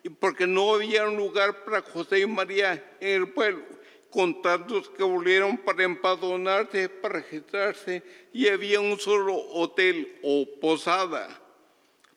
Y 0.04 0.10
porque 0.10 0.48
no 0.48 0.76
había 0.76 1.08
un 1.08 1.18
lugar 1.18 1.64
para 1.66 1.82
José 1.82 2.20
y 2.20 2.26
María 2.26 2.96
en 3.00 3.24
el 3.24 3.30
pueblo, 3.30 3.64
con 4.10 4.42
tantos 4.42 4.90
que 4.90 5.04
volvieron 5.04 5.58
para 5.58 5.84
empadronarse, 5.84 6.88
para 6.88 7.16
registrarse, 7.16 8.04
y 8.32 8.48
había 8.48 8.80
un 8.80 8.98
solo 9.00 9.36
hotel 9.36 10.18
o 10.24 10.48
posada, 10.62 11.42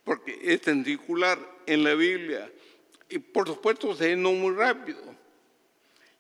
porque 0.05 0.39
es 0.41 0.67
en 0.69 0.85
circular 0.85 1.39
en 1.67 1.83
la 1.83 1.95
Biblia. 1.95 2.51
Y 3.09 3.19
por 3.19 3.49
supuesto 3.49 3.95
se 3.95 4.11
llenó 4.11 4.33
muy 4.33 4.55
rápido. 4.55 5.03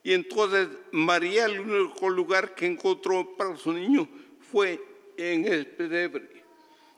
Y 0.02 0.12
entonces 0.12 0.68
María, 0.92 1.46
el 1.46 1.60
único 1.60 2.08
lugar 2.08 2.54
que 2.54 2.66
encontró 2.66 3.36
para 3.36 3.56
su 3.56 3.72
niño 3.72 4.08
fue 4.50 4.80
en 5.16 5.46
el 5.46 5.66
pesebre. 5.66 6.40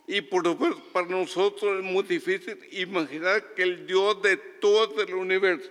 Y 0.07 0.21
por 0.21 0.45
supuesto, 0.45 0.83
para 0.93 1.07
nosotros 1.09 1.79
es 1.79 1.85
muy 1.85 2.03
difícil 2.05 2.59
imaginar 2.73 3.55
que 3.55 3.63
el 3.63 3.87
Dios 3.87 4.21
de 4.23 4.37
todo 4.37 5.03
el 5.03 5.15
universo, 5.15 5.71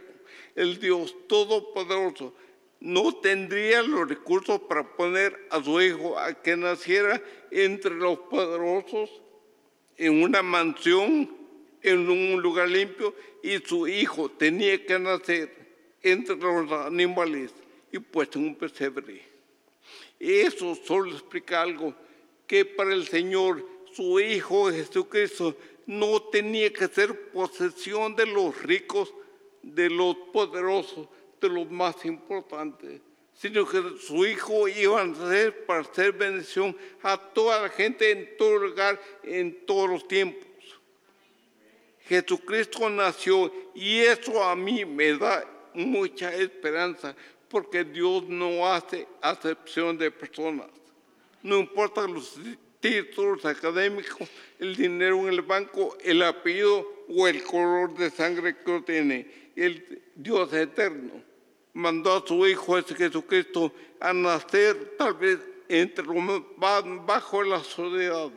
el 0.55 0.79
Dios 0.79 1.15
todopoderoso, 1.27 2.33
no 2.79 3.15
tendría 3.17 3.83
los 3.83 4.09
recursos 4.09 4.59
para 4.61 4.95
poner 4.95 5.47
a 5.51 5.63
su 5.63 5.79
hijo 5.79 6.17
a 6.17 6.33
que 6.33 6.57
naciera 6.57 7.21
entre 7.51 7.93
los 7.93 8.17
poderosos 8.19 9.21
en 9.97 10.23
una 10.23 10.41
mansión, 10.41 11.29
en 11.83 12.09
un 12.09 12.41
lugar 12.41 12.69
limpio, 12.69 13.13
y 13.43 13.59
su 13.59 13.87
hijo 13.87 14.29
tenía 14.31 14.83
que 14.83 14.97
nacer 14.97 15.60
entre 16.01 16.35
los 16.35 16.71
animales 16.71 17.51
y 17.91 17.99
puesto 17.99 18.39
en 18.39 18.45
un 18.45 18.55
pesebre. 18.55 19.21
Eso 20.19 20.75
solo 20.75 21.11
explica 21.11 21.61
algo, 21.61 21.93
que 22.47 22.65
para 22.65 22.93
el 22.93 23.07
Señor, 23.07 23.65
su 23.93 24.19
Hijo 24.19 24.71
Jesucristo, 24.71 25.55
no 25.85 26.21
tenía 26.23 26.71
que 26.71 26.87
ser 26.87 27.31
posesión 27.31 28.15
de 28.15 28.25
los 28.25 28.61
ricos, 28.61 29.13
de 29.61 29.89
los 29.89 30.15
poderosos, 30.31 31.07
de 31.39 31.49
los 31.49 31.69
más 31.69 32.05
importantes, 32.05 33.01
sino 33.33 33.67
que 33.67 33.81
su 33.99 34.25
Hijo 34.25 34.67
iba 34.67 35.01
a 35.01 35.15
ser 35.15 35.65
para 35.65 35.83
ser 35.93 36.11
bendición 36.13 36.77
a 37.01 37.17
toda 37.17 37.63
la 37.63 37.69
gente 37.69 38.11
en 38.11 38.37
todo 38.37 38.57
lugar, 38.57 39.01
en 39.23 39.65
todos 39.65 39.89
los 39.89 40.07
tiempos. 40.07 40.47
Jesucristo 42.05 42.89
nació 42.89 43.51
y 43.73 43.99
eso 43.99 44.43
a 44.43 44.55
mí 44.55 44.83
me 44.85 45.17
da 45.17 45.45
mucha 45.73 46.33
esperanza 46.33 47.15
porque 47.49 47.83
Dios 47.83 48.23
no 48.27 48.65
hace 48.65 49.07
acepción 49.21 49.97
de 49.97 50.09
personas. 50.09 50.67
No 51.43 51.57
importa 51.57 52.07
los 52.07 52.39
títulos 52.79 53.45
académicos, 53.45 54.29
el 54.59 54.75
dinero 54.75 55.19
en 55.21 55.29
el 55.29 55.41
banco, 55.41 55.97
el 56.01 56.21
apellido 56.23 57.05
o 57.09 57.27
el 57.27 57.43
color 57.43 57.93
de 57.95 58.09
sangre 58.09 58.55
que 58.57 58.81
tiene. 58.81 59.51
El 59.55 60.01
Dios 60.15 60.53
eterno 60.53 61.21
mandó 61.73 62.15
a 62.15 62.25
su 62.25 62.45
Hijo 62.47 62.81
Jesucristo 62.83 63.73
a 63.99 64.13
nacer 64.13 64.95
tal 64.97 65.13
vez 65.13 65.39
entre 65.67 66.05
los 66.05 66.43
bajo 67.05 67.43
la 67.43 67.63
sociedad 67.63 68.31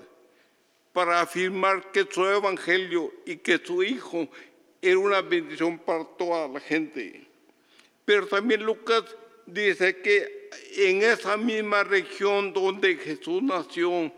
para 0.92 1.20
afirmar 1.20 1.90
que 1.90 2.06
su 2.08 2.24
evangelio 2.24 3.12
y 3.26 3.36
que 3.36 3.58
su 3.58 3.82
Hijo 3.82 4.28
era 4.84 4.98
una 4.98 5.22
bendición 5.22 5.78
para 5.78 6.04
toda 6.04 6.46
la 6.48 6.60
gente. 6.60 7.26
Pero 8.04 8.26
también 8.26 8.62
Lucas 8.62 9.04
dice 9.46 9.96
que 9.96 10.50
en 10.76 11.02
esa 11.02 11.36
misma 11.36 11.84
región 11.84 12.52
donde 12.52 12.96
Jesús 12.96 13.42
nació, 13.42 14.12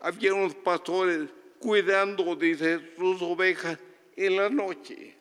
había 0.00 0.34
unos 0.34 0.54
pastores 0.54 1.28
cuidando, 1.58 2.34
dice, 2.36 2.80
sus 2.96 3.20
ovejas 3.22 3.78
en 4.16 4.36
la 4.36 4.48
noche. 4.48 5.14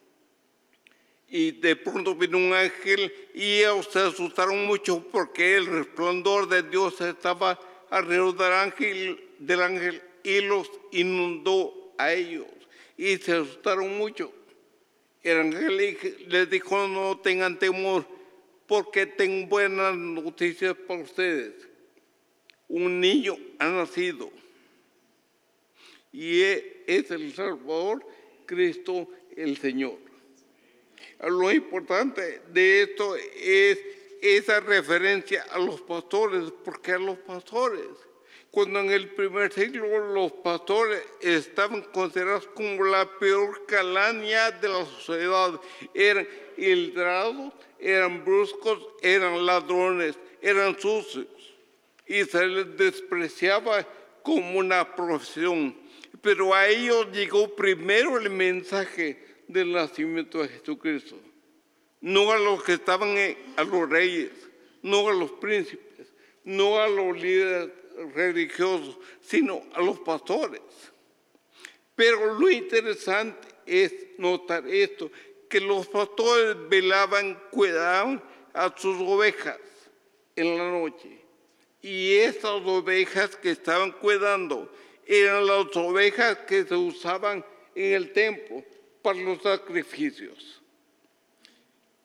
Y 1.27 1.51
de 1.51 1.75
pronto 1.75 2.15
vino 2.15 2.37
un 2.37 2.53
ángel 2.53 3.13
y 3.35 3.59
ellos 3.59 3.87
se 3.91 3.99
asustaron 3.99 4.65
mucho 4.65 5.05
porque 5.11 5.57
el 5.57 5.67
resplandor 5.67 6.47
de 6.47 6.63
Dios 6.63 6.99
estaba 7.01 7.59
alrededor 7.89 8.35
del 9.37 9.61
ángel 9.61 10.01
y 10.23 10.41
los 10.41 10.71
inundó 10.91 11.93
a 11.97 12.13
ellos. 12.13 12.58
Y 12.99 13.15
se 13.15 13.31
asustaron 13.31 13.97
mucho. 13.97 14.29
El 15.23 15.37
ángel 15.37 15.77
les 16.27 16.49
dijo, 16.49 16.85
no 16.85 17.17
tengan 17.17 17.57
temor, 17.57 18.05
porque 18.67 19.05
tengo 19.05 19.47
buenas 19.47 19.95
noticias 19.95 20.75
para 20.85 20.99
ustedes. 20.99 21.53
Un 22.67 22.99
niño 22.99 23.37
ha 23.57 23.69
nacido 23.69 24.29
y 26.11 26.41
es 26.41 27.09
el 27.09 27.33
Salvador, 27.33 28.05
Cristo 28.45 29.07
el 29.33 29.55
Señor. 29.55 29.97
Lo 31.21 31.53
importante 31.53 32.41
de 32.51 32.81
esto 32.81 33.15
es 33.15 33.79
esa 34.21 34.59
referencia 34.59 35.43
a 35.43 35.57
los 35.57 35.79
pastores, 35.79 36.51
porque 36.65 36.91
a 36.91 36.99
los 36.99 37.17
pastores 37.19 37.87
cuando 38.51 38.79
en 38.79 38.91
el 38.91 39.09
primer 39.09 39.51
siglo 39.53 40.13
los 40.13 40.31
pastores 40.31 41.03
estaban 41.21 41.81
considerados 41.83 42.47
como 42.47 42.83
la 42.83 43.05
peor 43.19 43.65
calaña 43.65 44.51
de 44.51 44.69
la 44.69 44.85
sociedad. 44.85 45.59
Eran 45.93 46.27
hildrados, 46.57 47.53
eran 47.79 48.25
bruscos, 48.25 48.79
eran 49.01 49.45
ladrones, 49.45 50.17
eran 50.41 50.79
sucios 50.79 51.27
y 52.07 52.23
se 52.25 52.47
les 52.47 52.75
despreciaba 52.75 53.87
como 54.23 54.59
una 54.59 54.95
profesión. 54.95 55.75
Pero 56.21 56.53
a 56.53 56.67
ellos 56.67 57.07
llegó 57.13 57.55
primero 57.55 58.17
el 58.17 58.29
mensaje 58.29 59.23
del 59.47 59.71
nacimiento 59.71 60.41
de 60.41 60.49
Jesucristo, 60.49 61.15
no 62.01 62.31
a 62.31 62.37
los 62.37 62.63
que 62.63 62.73
estaban, 62.73 63.15
a 63.55 63.63
los 63.63 63.89
reyes, 63.89 64.31
no 64.81 65.07
a 65.07 65.13
los 65.13 65.31
príncipes, 65.33 66.07
no 66.43 66.79
a 66.79 66.87
los 66.87 67.15
líderes 67.17 67.69
religiosos, 68.13 68.97
sino 69.21 69.63
a 69.73 69.81
los 69.81 69.99
pastores. 69.99 70.61
Pero 71.95 72.33
lo 72.33 72.49
interesante 72.49 73.47
es 73.65 73.93
notar 74.17 74.67
esto, 74.67 75.11
que 75.49 75.59
los 75.59 75.87
pastores 75.87 76.55
velaban, 76.69 77.39
cuidaban 77.51 78.23
a 78.53 78.73
sus 78.77 78.97
ovejas 79.01 79.59
en 80.35 80.57
la 80.57 80.71
noche. 80.71 81.21
Y 81.81 82.15
esas 82.15 82.61
ovejas 82.65 83.35
que 83.35 83.51
estaban 83.51 83.91
cuidando 83.91 84.71
eran 85.05 85.45
las 85.45 85.75
ovejas 85.75 86.37
que 86.47 86.63
se 86.63 86.75
usaban 86.75 87.43
en 87.73 87.93
el 87.93 88.11
templo 88.13 88.63
para 89.01 89.19
los 89.19 89.41
sacrificios 89.41 90.58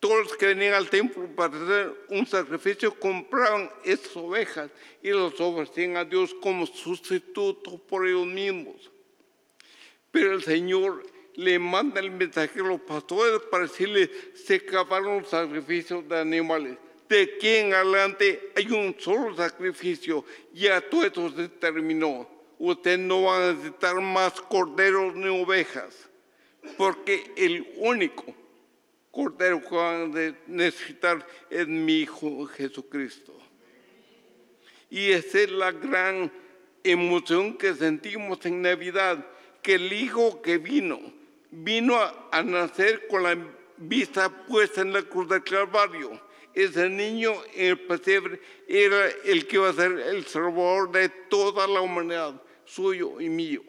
todos 0.04 0.24
los 0.24 0.36
que 0.36 0.48
venían 0.48 0.74
al 0.74 0.90
templo 0.90 1.26
para 1.34 1.56
hacer 1.56 1.94
un 2.10 2.26
sacrificio 2.26 2.92
compraban 3.00 3.70
esas 3.82 4.14
ovejas 4.14 4.70
y 5.02 5.08
las 5.08 5.40
ofrecían 5.40 5.96
a 5.96 6.04
Dios 6.04 6.34
como 6.42 6.66
sustituto 6.66 7.78
por 7.78 8.06
ellos 8.06 8.26
mismos. 8.26 8.90
Pero 10.10 10.34
el 10.34 10.42
Señor 10.42 11.06
le 11.36 11.58
manda 11.58 12.00
el 12.00 12.10
mensaje 12.10 12.60
a 12.60 12.64
los 12.64 12.82
pastores 12.82 13.40
para 13.50 13.62
decirle, 13.62 14.10
se 14.34 14.56
acabaron 14.56 15.22
los 15.22 15.30
sacrificios 15.30 16.06
de 16.06 16.18
animales. 16.18 16.76
De 17.08 17.22
aquí 17.22 17.48
en 17.48 17.72
adelante 17.72 18.52
hay 18.56 18.70
un 18.72 18.94
solo 18.98 19.34
sacrificio, 19.34 20.22
ya 20.52 20.82
todo 20.82 21.06
esto 21.06 21.30
se 21.30 21.48
terminó. 21.48 22.28
Usted 22.58 22.98
no 22.98 23.22
va 23.22 23.38
a 23.38 23.52
necesitar 23.54 23.98
más 24.02 24.38
corderos 24.38 25.14
ni 25.14 25.28
ovejas, 25.28 26.10
porque 26.76 27.32
el 27.38 27.72
único 27.78 28.43
Cordero 29.14 29.62
que 29.62 29.76
van 29.76 30.16
a 30.16 30.34
necesitar 30.48 31.24
es 31.48 31.68
mi 31.68 32.00
Hijo 32.00 32.46
Jesucristo. 32.46 33.32
Y 34.90 35.12
esa 35.12 35.38
es 35.38 35.52
la 35.52 35.70
gran 35.70 36.32
emoción 36.82 37.56
que 37.56 37.74
sentimos 37.74 38.44
en 38.44 38.60
Navidad, 38.60 39.24
que 39.62 39.76
el 39.76 39.92
Hijo 39.92 40.42
que 40.42 40.58
vino, 40.58 41.00
vino 41.52 41.96
a, 41.96 42.42
nacer 42.42 43.06
con 43.06 43.22
la 43.22 43.38
vista 43.76 44.28
puesta 44.46 44.80
en 44.80 44.92
la 44.92 45.02
cruz 45.02 45.28
del 45.28 45.44
Calvario. 45.44 46.20
Ese 46.52 46.88
niño 46.88 47.34
en 47.54 47.66
el 47.66 47.78
pesebre 47.78 48.40
era 48.66 49.06
el 49.24 49.46
que 49.46 49.56
iba 49.56 49.68
a 49.68 49.74
ser 49.74 49.92
el 49.92 50.26
salvador 50.26 50.90
de 50.90 51.08
toda 51.08 51.68
la 51.68 51.80
humanidad, 51.80 52.42
suyo 52.64 53.20
y 53.20 53.28
mío. 53.28 53.62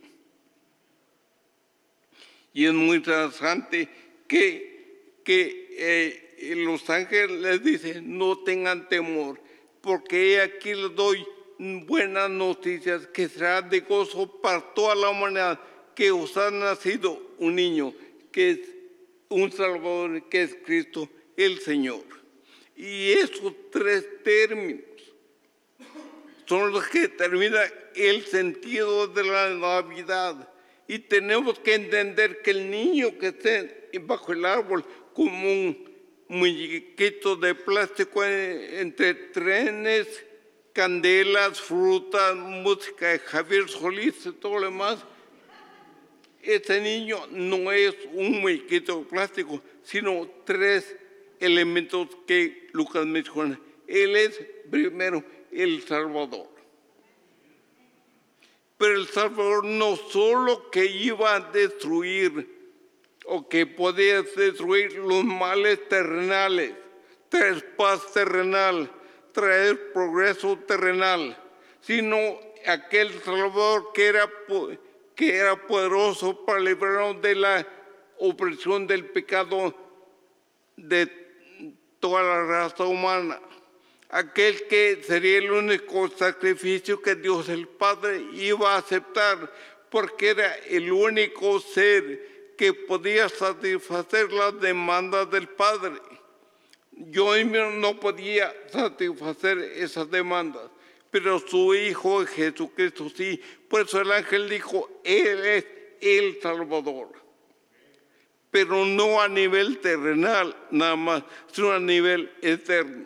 Y 2.51 2.65
es 2.65 2.73
muy 2.73 2.97
interesante 2.97 3.87
que 4.27 4.74
que 5.25 5.75
eh, 5.77 6.53
los 6.55 6.89
ángeles 6.89 7.31
les 7.41 7.63
dicen, 7.63 8.17
no 8.17 8.39
tengan 8.43 8.87
temor, 8.87 9.41
porque 9.81 10.39
aquí 10.39 10.73
les 10.73 10.95
doy 10.95 11.25
buenas 11.57 12.29
noticias 12.29 13.07
que 13.07 13.27
será 13.27 13.61
de 13.61 13.81
gozo 13.81 14.39
para 14.41 14.61
toda 14.73 14.95
la 14.95 15.09
humanidad, 15.09 15.59
que 15.93 16.11
os 16.11 16.37
ha 16.37 16.51
nacido 16.51 17.21
un 17.39 17.55
niño, 17.55 17.93
que 18.31 18.51
es 18.51 18.59
un 19.29 19.51
Salvador, 19.51 20.29
que 20.29 20.43
es 20.43 20.55
Cristo 20.63 21.09
el 21.35 21.59
Señor. 21.59 22.03
Y 22.75 23.11
esos 23.13 23.53
tres 23.71 24.05
términos 24.23 24.83
son 26.45 26.71
los 26.71 26.85
que 26.87 27.01
determinan 27.01 27.67
el 27.95 28.25
sentido 28.25 29.07
de 29.07 29.23
la 29.23 29.49
Navidad. 29.49 30.49
Y 30.87 30.99
tenemos 30.99 31.57
que 31.59 31.73
entender 31.73 32.43
que 32.43 32.51
el 32.51 32.69
niño 32.69 33.17
que 33.17 33.27
esté 33.27 33.89
bajo 34.01 34.33
el 34.33 34.45
árbol 34.45 34.85
como 35.15 35.49
un 35.49 35.89
muñequito 36.27 37.37
de 37.37 37.55
plástico 37.55 38.23
entre 38.23 39.13
trenes, 39.13 40.25
candelas, 40.73 41.61
frutas, 41.61 42.35
música 42.35 43.17
Javier 43.19 43.69
Solís 43.69 44.25
y 44.25 44.33
todo 44.33 44.55
lo 44.55 44.65
demás, 44.65 44.99
este 46.41 46.81
niño 46.81 47.25
no 47.31 47.71
es 47.71 47.95
un 48.11 48.41
muñequito 48.41 48.99
de 48.99 49.05
plástico, 49.05 49.61
sino 49.83 50.29
tres 50.43 50.95
elementos 51.39 52.09
que 52.27 52.67
Lucas 52.73 53.05
menciona. 53.05 53.59
Él 53.87 54.17
es 54.17 54.39
primero 54.69 55.23
el 55.49 55.81
Salvador. 55.83 56.49
Pero 58.77 58.95
el 58.95 59.07
Salvador 59.07 59.63
no 59.63 59.95
solo 59.95 60.69
que 60.69 60.85
iba 60.85 61.35
a 61.35 61.39
destruir 61.39 62.54
o 63.27 63.47
que 63.47 63.65
podía 63.65 64.21
destruir 64.21 64.93
los 64.95 65.23
males 65.23 65.87
terrenales, 65.89 66.73
traer 67.29 67.75
paz 67.75 68.13
terrenal, 68.13 68.89
traer 69.31 69.91
progreso 69.91 70.57
terrenal, 70.59 71.37
sino 71.81 72.39
aquel 72.67 73.11
Salvador 73.21 73.91
que 73.93 74.07
era, 74.07 74.31
que 75.15 75.35
era 75.35 75.55
poderoso 75.67 76.45
para 76.45 76.59
librarnos 76.59 77.21
de 77.21 77.35
la 77.35 77.67
opresión 78.19 78.87
del 78.87 79.05
pecado 79.05 79.73
de 80.77 81.07
toda 81.99 82.21
la 82.23 82.45
raza 82.45 82.85
humana. 82.85 83.39
Aquel 84.09 84.67
que 84.67 85.01
sería 85.05 85.39
el 85.39 85.51
único 85.51 86.07
sacrificio 86.09 87.01
que 87.01 87.15
Dios 87.15 87.49
el 87.49 87.67
Padre 87.67 88.21
iba 88.33 88.73
a 88.73 88.77
aceptar, 88.77 89.51
porque 89.89 90.29
era 90.29 90.55
el 90.69 90.91
único 90.91 91.59
ser 91.59 92.34
que 92.57 92.73
podía 92.73 93.29
satisfacer 93.29 94.31
las 94.31 94.59
demandas 94.59 95.29
del 95.29 95.47
Padre. 95.47 95.99
Yo 96.91 97.31
no 97.43 97.99
podía 97.99 98.53
satisfacer 98.71 99.57
esas 99.57 100.09
demandas, 100.09 100.69
pero 101.11 101.39
su 101.39 101.75
Hijo 101.75 102.25
Jesucristo 102.25 103.09
sí. 103.15 103.41
Por 103.67 103.81
eso 103.81 104.01
el 104.01 104.11
ángel 104.11 104.49
dijo, 104.49 105.01
Él 105.03 105.45
es 105.45 105.65
el 106.01 106.41
Salvador. 106.41 107.09
Pero 108.51 108.85
no 108.85 109.21
a 109.21 109.27
nivel 109.27 109.79
terrenal 109.79 110.55
nada 110.71 110.95
más, 110.95 111.23
sino 111.51 111.71
a 111.71 111.79
nivel 111.79 112.31
eterno 112.41 113.05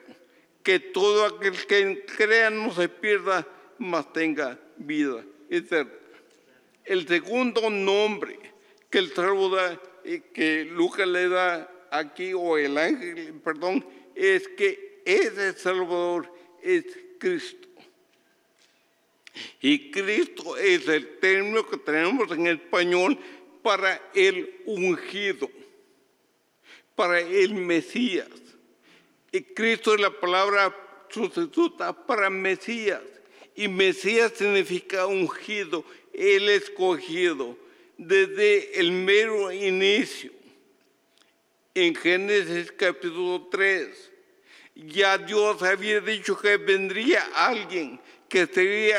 que 0.64 0.80
todo 0.80 1.26
aquel 1.26 1.66
que 1.66 2.06
crea 2.06 2.52
no 2.52 2.72
se 2.72 2.90
pierda, 2.90 3.48
mas 3.80 4.12
tenga 4.14 4.60
vida 4.78 5.24
eterna. 5.50 5.92
El 6.84 7.08
segundo 7.08 7.70
nombre 7.70 8.38
que 8.90 8.98
el 9.00 9.14
da, 9.14 9.82
que 10.34 10.66
Lucas 10.66 11.08
le 11.08 11.30
da 11.30 11.70
aquí, 11.92 12.34
o 12.34 12.58
el 12.58 12.78
ángel, 12.78 13.34
perdón, 13.44 13.86
es 14.16 14.48
que 14.50 15.02
ese 15.06 15.54
Salvador 15.54 16.32
es 16.62 16.86
Cristo. 17.18 17.68
Y 19.62 19.92
Cristo 19.92 20.58
es 20.58 20.88
el 20.88 21.20
término 21.20 21.66
que 21.66 21.78
tenemos 21.78 22.32
en 22.32 22.48
español 22.48 23.18
para 23.62 24.02
el 24.14 24.62
ungido, 24.66 25.50
para 26.96 27.20
el 27.20 27.54
Mesías. 27.54 28.28
Y 29.32 29.42
Cristo 29.42 29.94
es 29.94 30.02
la 30.02 30.12
palabra 30.12 30.76
sustituta 31.10 31.94
para 31.94 32.30
Mesías. 32.30 33.02
Y 33.56 33.68
Mesías 33.68 34.34
significa 34.36 35.06
ungido, 35.06 35.84
el 36.14 36.50
escogido, 36.50 37.58
desde 38.00 38.80
el 38.80 38.92
mero 38.92 39.52
inicio. 39.52 40.32
En 41.76 41.94
Génesis 41.94 42.72
capítulo 42.72 43.48
3, 43.52 44.12
ya 44.76 45.20
Dios 45.20 45.62
había 45.62 46.02
dicho 46.02 46.36
que 46.36 46.58
vendría 46.58 47.22
alguien 47.36 48.00
que 48.28 48.48
sería 48.48 48.98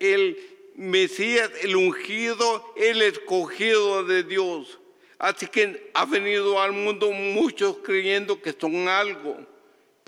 el 0.00 0.36
Mesías, 0.74 1.50
el 1.62 1.76
ungido, 1.76 2.74
el 2.76 3.02
escogido 3.02 4.04
de 4.04 4.24
Dios. 4.24 4.80
Así 5.18 5.46
que 5.46 5.90
ha 5.94 6.04
venido 6.04 6.60
al 6.60 6.72
mundo 6.72 7.12
muchos 7.12 7.78
creyendo 7.84 8.42
que 8.42 8.52
son 8.52 8.88
algo 8.88 9.46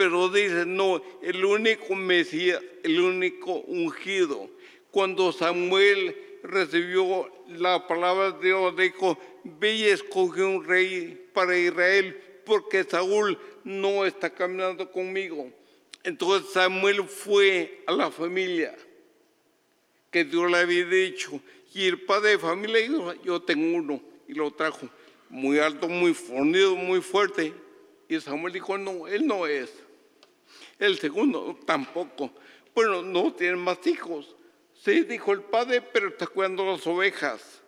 pero 0.00 0.30
dice, 0.30 0.64
no, 0.64 1.02
el 1.20 1.44
único 1.44 1.94
Mesías, 1.94 2.62
el 2.84 2.98
único 3.02 3.52
ungido. 3.52 4.48
Cuando 4.90 5.30
Samuel 5.30 6.16
recibió 6.42 7.30
la 7.48 7.86
palabra 7.86 8.32
de 8.32 8.48
Dios, 8.48 8.76
dijo, 8.76 9.18
ve 9.44 9.74
y 9.74 9.84
escoge 9.84 10.42
un 10.42 10.64
rey 10.64 11.28
para 11.32 11.56
Israel, 11.56 12.20
porque 12.44 12.84
Saúl 12.84 13.38
no 13.64 14.04
está 14.04 14.30
caminando 14.30 14.90
conmigo. 14.90 15.50
Entonces 16.02 16.50
Samuel 16.52 17.04
fue 17.04 17.82
a 17.86 17.92
la 17.92 18.10
familia 18.10 18.74
que 20.10 20.24
Dios 20.24 20.50
le 20.50 20.58
había 20.58 20.84
dicho, 20.86 21.40
y 21.72 21.86
el 21.86 22.00
padre 22.00 22.30
de 22.30 22.38
familia 22.38 22.80
dijo, 22.80 23.12
yo 23.22 23.40
tengo 23.42 23.76
uno, 23.76 24.00
y 24.26 24.34
lo 24.34 24.50
trajo, 24.50 24.88
muy 25.28 25.58
alto, 25.58 25.88
muy 25.88 26.14
fornido, 26.14 26.74
muy 26.74 27.00
fuerte. 27.00 27.52
Y 28.08 28.20
Samuel 28.20 28.52
dijo, 28.52 28.76
no, 28.76 29.06
él 29.06 29.24
no 29.26 29.46
es. 29.46 29.72
El 30.78 30.98
segundo 30.98 31.56
tampoco. 31.64 32.32
Bueno, 32.74 33.02
no 33.02 33.32
tienen 33.32 33.60
más 33.60 33.86
hijos. 33.86 34.34
Sí, 34.82 35.02
dijo 35.02 35.32
el 35.32 35.42
padre, 35.42 35.82
pero 35.82 36.08
está 36.08 36.26
cuidando 36.26 36.64
las 36.64 36.86
ovejas. 36.86 37.60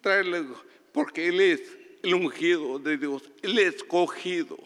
Tráele, 0.00 0.44
porque 0.92 1.28
él 1.28 1.40
es 1.40 1.60
el 2.02 2.14
ungido 2.14 2.80
de 2.80 2.96
Dios, 2.96 3.22
el 3.42 3.58
escogido. 3.60 4.58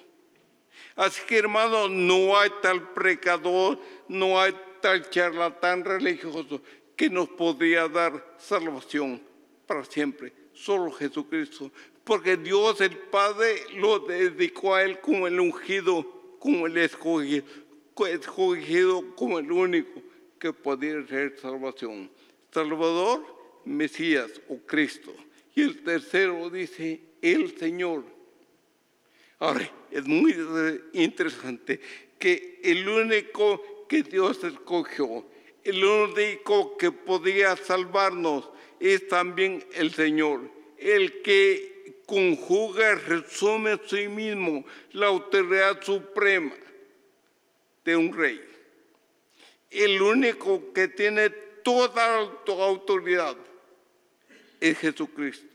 Así 0.96 1.20
que 1.26 1.38
hermano, 1.38 1.88
no 1.88 2.38
hay 2.38 2.50
tal 2.62 2.92
pecador, 2.92 3.78
no 4.08 4.40
hay 4.40 4.54
tal 4.80 5.08
charlatán 5.10 5.84
religioso 5.84 6.62
que 6.96 7.10
nos 7.10 7.28
podría 7.28 7.88
dar 7.88 8.36
salvación 8.38 9.20
para 9.66 9.84
siempre. 9.84 10.32
Solo 10.54 10.92
Jesucristo. 10.92 11.70
Porque 12.04 12.36
Dios 12.36 12.80
el 12.80 12.96
Padre 12.96 13.64
lo 13.76 14.00
dedicó 14.00 14.74
a 14.74 14.82
él 14.82 14.98
como 15.00 15.26
el 15.26 15.38
ungido, 15.38 16.36
como 16.38 16.66
el 16.66 16.76
escogido 16.78 17.44
escogido 18.06 19.14
como 19.14 19.38
el 19.38 19.52
único 19.52 20.01
que 20.42 20.52
podía 20.52 21.06
ser 21.06 21.38
salvación. 21.38 22.10
Salvador, 22.50 23.24
Mesías 23.64 24.28
o 24.48 24.58
Cristo. 24.58 25.14
Y 25.54 25.62
el 25.62 25.84
tercero 25.84 26.50
dice, 26.50 27.00
el 27.22 27.56
Señor. 27.56 28.02
Ahora, 29.38 29.70
es 29.88 30.04
muy 30.04 30.34
interesante 30.94 31.80
que 32.18 32.58
el 32.64 32.88
único 32.88 33.86
que 33.88 34.02
Dios 34.02 34.42
escogió, 34.42 35.24
el 35.62 35.84
único 35.84 36.76
que 36.76 36.90
podía 36.90 37.54
salvarnos, 37.56 38.50
es 38.80 39.06
también 39.06 39.64
el 39.74 39.92
Señor, 39.92 40.40
el 40.76 41.22
que 41.22 42.02
conjuga, 42.04 42.96
resume 42.96 43.70
a 43.70 43.80
sí 43.86 44.08
mismo 44.08 44.64
la 44.90 45.06
autoridad 45.06 45.80
suprema 45.80 46.56
de 47.84 47.96
un 47.96 48.12
rey. 48.12 48.51
El 49.72 50.02
único 50.02 50.72
que 50.72 50.88
tiene 50.88 51.30
toda 51.30 52.18
autoridad 52.46 53.36
es 54.60 54.78
Jesucristo. 54.78 55.46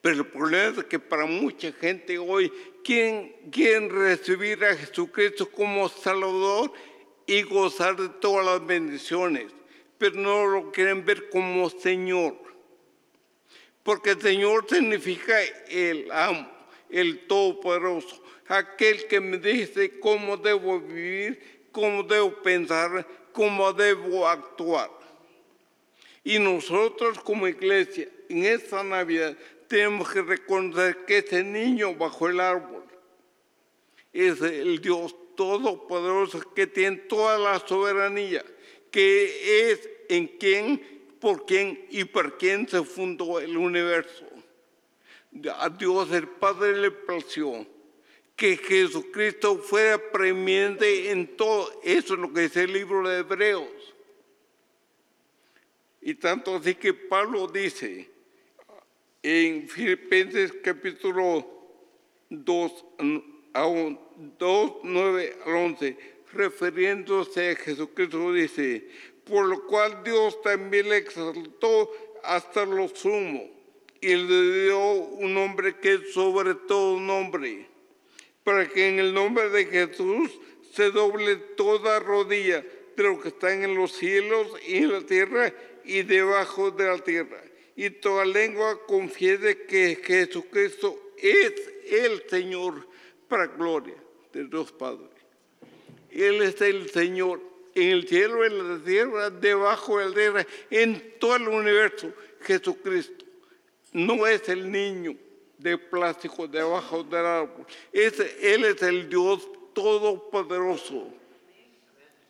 Pero 0.00 0.16
el 0.16 0.26
problema 0.26 0.80
es 0.80 0.84
que 0.84 0.98
para 0.98 1.26
mucha 1.26 1.72
gente 1.72 2.18
hoy 2.18 2.52
quieren, 2.84 3.34
quieren 3.50 3.90
recibir 3.90 4.64
a 4.64 4.76
Jesucristo 4.76 5.50
como 5.50 5.88
Salvador 5.88 6.72
y 7.26 7.42
gozar 7.42 7.96
de 7.96 8.08
todas 8.08 8.46
las 8.46 8.64
bendiciones, 8.64 9.52
pero 9.98 10.16
no 10.16 10.46
lo 10.46 10.72
quieren 10.72 11.04
ver 11.04 11.28
como 11.30 11.68
Señor. 11.68 12.36
Porque 13.82 14.14
Señor 14.14 14.66
significa 14.68 15.36
el 15.68 16.10
amo, 16.12 16.48
el 16.88 17.26
todopoderoso, 17.26 18.22
aquel 18.46 19.06
que 19.08 19.20
me 19.20 19.38
dice 19.38 19.98
cómo 19.98 20.36
debo 20.36 20.80
vivir, 20.80 21.57
cómo 21.72 22.02
debo 22.02 22.32
pensar, 22.42 23.06
cómo 23.32 23.72
debo 23.72 24.26
actuar. 24.26 24.90
Y 26.24 26.38
nosotros 26.38 27.18
como 27.20 27.48
iglesia, 27.48 28.08
en 28.28 28.44
esta 28.44 28.82
Navidad, 28.82 29.36
tenemos 29.66 30.10
que 30.10 30.22
reconocer 30.22 31.04
que 31.06 31.18
ese 31.18 31.42
niño 31.42 31.94
bajo 31.94 32.28
el 32.28 32.40
árbol 32.40 32.84
es 34.12 34.40
el 34.40 34.80
Dios 34.80 35.14
todopoderoso 35.36 36.40
que 36.54 36.66
tiene 36.66 36.96
toda 36.96 37.38
la 37.38 37.60
soberanía, 37.60 38.44
que 38.90 39.70
es 39.70 39.88
en 40.08 40.26
quien, 40.26 41.16
por 41.20 41.46
quién 41.46 41.86
y 41.90 42.04
por 42.04 42.36
quién 42.38 42.68
se 42.68 42.82
fundó 42.82 43.38
el 43.38 43.56
universo. 43.56 44.26
A 45.56 45.68
Dios 45.68 46.10
el 46.10 46.26
Padre 46.26 46.76
le 46.76 46.90
plació 46.90 47.66
que 48.38 48.56
Jesucristo 48.56 49.58
fuera 49.58 49.98
preeminente 50.12 51.10
en 51.10 51.36
todo. 51.36 51.80
Eso 51.82 52.14
es 52.14 52.20
lo 52.20 52.32
que 52.32 52.42
dice 52.42 52.62
el 52.62 52.72
libro 52.72 53.06
de 53.06 53.18
Hebreos. 53.18 53.94
Y 56.00 56.14
tanto 56.14 56.54
así 56.54 56.76
que 56.76 56.94
Pablo 56.94 57.48
dice 57.48 58.08
en 59.24 59.68
Filipenses 59.68 60.52
capítulo 60.62 61.44
2, 62.30 62.84
2 64.38 64.72
9 64.84 65.38
al 65.44 65.52
11, 65.52 65.98
refiriéndose 66.32 67.50
a 67.50 67.56
Jesucristo, 67.56 68.32
dice, 68.32 68.88
por 69.24 69.46
lo 69.46 69.66
cual 69.66 70.04
Dios 70.04 70.40
también 70.42 70.88
le 70.88 70.98
exaltó 70.98 71.90
hasta 72.22 72.64
lo 72.64 72.86
sumo 72.86 73.50
y 74.00 74.14
le 74.14 74.62
dio 74.62 74.78
un 74.78 75.34
nombre 75.34 75.76
que 75.80 75.94
es 75.94 76.12
sobre 76.14 76.54
todo 76.54 77.00
nombre 77.00 77.67
para 78.48 78.66
que 78.66 78.88
en 78.88 78.98
el 78.98 79.12
nombre 79.12 79.50
de 79.50 79.66
Jesús 79.66 80.30
se 80.72 80.90
doble 80.90 81.36
toda 81.36 82.00
rodilla 82.00 82.64
de 82.96 83.02
lo 83.02 83.20
que 83.20 83.28
están 83.28 83.62
en 83.62 83.74
los 83.74 83.92
cielos 83.92 84.46
y 84.66 84.78
en 84.78 84.90
la 84.90 85.02
tierra 85.02 85.52
y 85.84 86.00
debajo 86.00 86.70
de 86.70 86.86
la 86.86 86.96
tierra. 86.96 87.42
Y 87.76 87.90
toda 87.90 88.24
lengua 88.24 88.86
confiese 88.86 89.66
que 89.66 90.00
Jesucristo 90.02 91.12
es 91.18 91.52
el 91.90 92.22
Señor 92.26 92.88
para 93.28 93.48
gloria 93.48 93.96
de 94.32 94.44
Dios 94.44 94.72
Padre. 94.72 95.10
Él 96.10 96.40
es 96.40 96.58
el 96.62 96.88
Señor 96.88 97.42
en 97.74 97.90
el 97.90 98.08
cielo, 98.08 98.46
en 98.46 98.66
la 98.66 98.82
tierra, 98.82 99.28
debajo 99.28 99.98
de 99.98 100.06
la 100.06 100.14
tierra, 100.14 100.46
en 100.70 101.18
todo 101.20 101.36
el 101.36 101.48
universo. 101.48 102.14
Jesucristo 102.40 103.26
no 103.92 104.26
es 104.26 104.48
el 104.48 104.72
niño 104.72 105.14
de 105.58 105.76
plástico 105.76 106.46
debajo 106.46 107.02
del 107.02 107.26
árbol. 107.26 107.66
él 107.92 108.64
es 108.64 108.82
el 108.82 109.08
Dios 109.08 109.46
todopoderoso, 109.74 111.08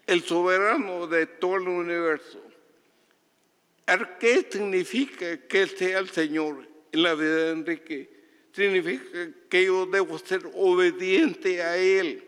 el 0.06 0.22
soberano 0.22 1.06
de 1.06 1.26
todo 1.26 1.56
el 1.56 1.68
universo. 1.68 2.40
¿Qué 4.18 4.46
significa 4.50 5.46
que 5.46 5.66
sea 5.66 5.98
el 6.00 6.10
Señor 6.10 6.66
en 6.92 7.02
la 7.02 7.14
vida 7.14 7.36
de 7.36 7.50
Enrique? 7.52 8.10
Significa 8.52 9.30
que 9.48 9.64
yo 9.64 9.86
debo 9.86 10.18
ser 10.18 10.42
obediente 10.54 11.62
a 11.62 11.76
Él, 11.76 12.24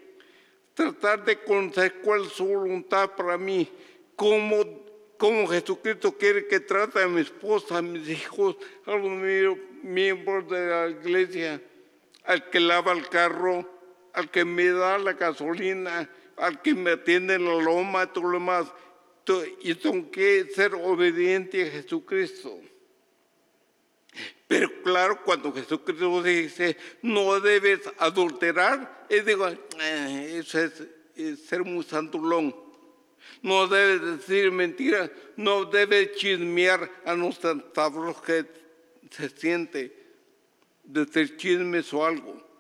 tratar 0.74 1.24
de 1.24 1.38
conocer 1.38 1.96
cuál 2.02 2.24
es 2.24 2.32
su 2.32 2.46
voluntad 2.46 3.10
para 3.14 3.36
mí, 3.36 3.68
cómo, 4.16 4.62
cómo 5.18 5.46
Jesucristo 5.46 6.12
quiere 6.12 6.46
que 6.46 6.60
trate 6.60 7.02
a 7.02 7.08
mi 7.08 7.20
esposa, 7.20 7.78
a 7.78 7.82
mis 7.82 8.08
hijos, 8.08 8.56
a 8.86 8.92
los 8.92 9.10
míos 9.10 9.58
miembros 9.82 10.48
de 10.48 10.66
la 10.66 10.88
iglesia, 10.88 11.60
al 12.24 12.50
que 12.50 12.60
lava 12.60 12.92
el 12.92 13.08
carro, 13.08 13.68
al 14.12 14.30
que 14.30 14.44
me 14.44 14.66
da 14.66 14.98
la 14.98 15.12
gasolina, 15.14 16.08
al 16.36 16.62
que 16.62 16.74
me 16.74 16.92
atiende 16.92 17.34
en 17.34 17.44
la 17.44 17.62
loma, 17.62 18.12
todo 18.12 18.24
lo 18.24 18.38
demás. 18.38 18.66
Y 19.60 19.74
tengo 19.74 20.10
que 20.10 20.46
ser 20.54 20.74
obediente 20.74 21.68
a 21.68 21.70
Jesucristo. 21.70 22.58
Pero 24.48 24.82
claro, 24.82 25.22
cuando 25.22 25.52
Jesucristo 25.52 26.22
dice, 26.22 26.76
no 27.02 27.38
debes 27.38 27.80
adulterar, 27.98 29.06
es 29.08 29.24
digo, 29.24 29.46
eh, 29.48 30.40
eso 30.40 30.58
es, 30.58 31.40
ser 31.46 31.62
muy 31.62 31.84
santulón. 31.84 32.56
No 33.42 33.68
debes 33.68 34.18
decir 34.18 34.50
mentiras, 34.50 35.10
no 35.36 35.64
debes 35.66 36.16
chismear 36.16 36.90
a 37.04 37.14
nuestros 37.14 37.72
tablos 37.72 38.20
que 38.22 38.44
se 39.10 39.28
siente 39.28 39.96
de 40.84 41.06
ser 41.06 41.36
chismes 41.36 41.92
o 41.92 42.04
algo. 42.04 42.50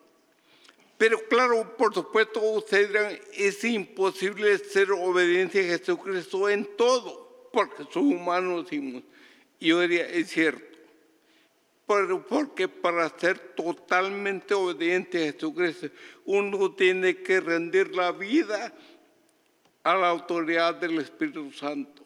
Pero 0.98 1.18
claro, 1.28 1.76
por 1.78 1.94
supuesto, 1.94 2.40
ustedes 2.42 2.88
dirán, 2.88 3.18
es 3.32 3.64
imposible 3.64 4.58
ser 4.58 4.92
obediente 4.92 5.60
a 5.60 5.78
Jesucristo 5.78 6.48
en 6.48 6.76
todo, 6.76 7.48
porque 7.52 7.84
somos 7.90 8.20
humanos. 8.20 8.70
Y 8.70 9.02
yo 9.60 9.80
diría, 9.80 10.06
es 10.06 10.28
cierto. 10.28 10.76
Pero 11.86 12.24
porque 12.26 12.68
para 12.68 13.08
ser 13.18 13.38
totalmente 13.56 14.52
obediente 14.52 15.26
a 15.26 15.32
Jesucristo, 15.32 15.88
uno 16.26 16.72
tiene 16.74 17.16
que 17.16 17.40
rendir 17.40 17.96
la 17.96 18.12
vida 18.12 18.72
a 19.82 19.94
la 19.94 20.08
autoridad 20.08 20.74
del 20.74 20.98
Espíritu 20.98 21.50
Santo. 21.50 22.04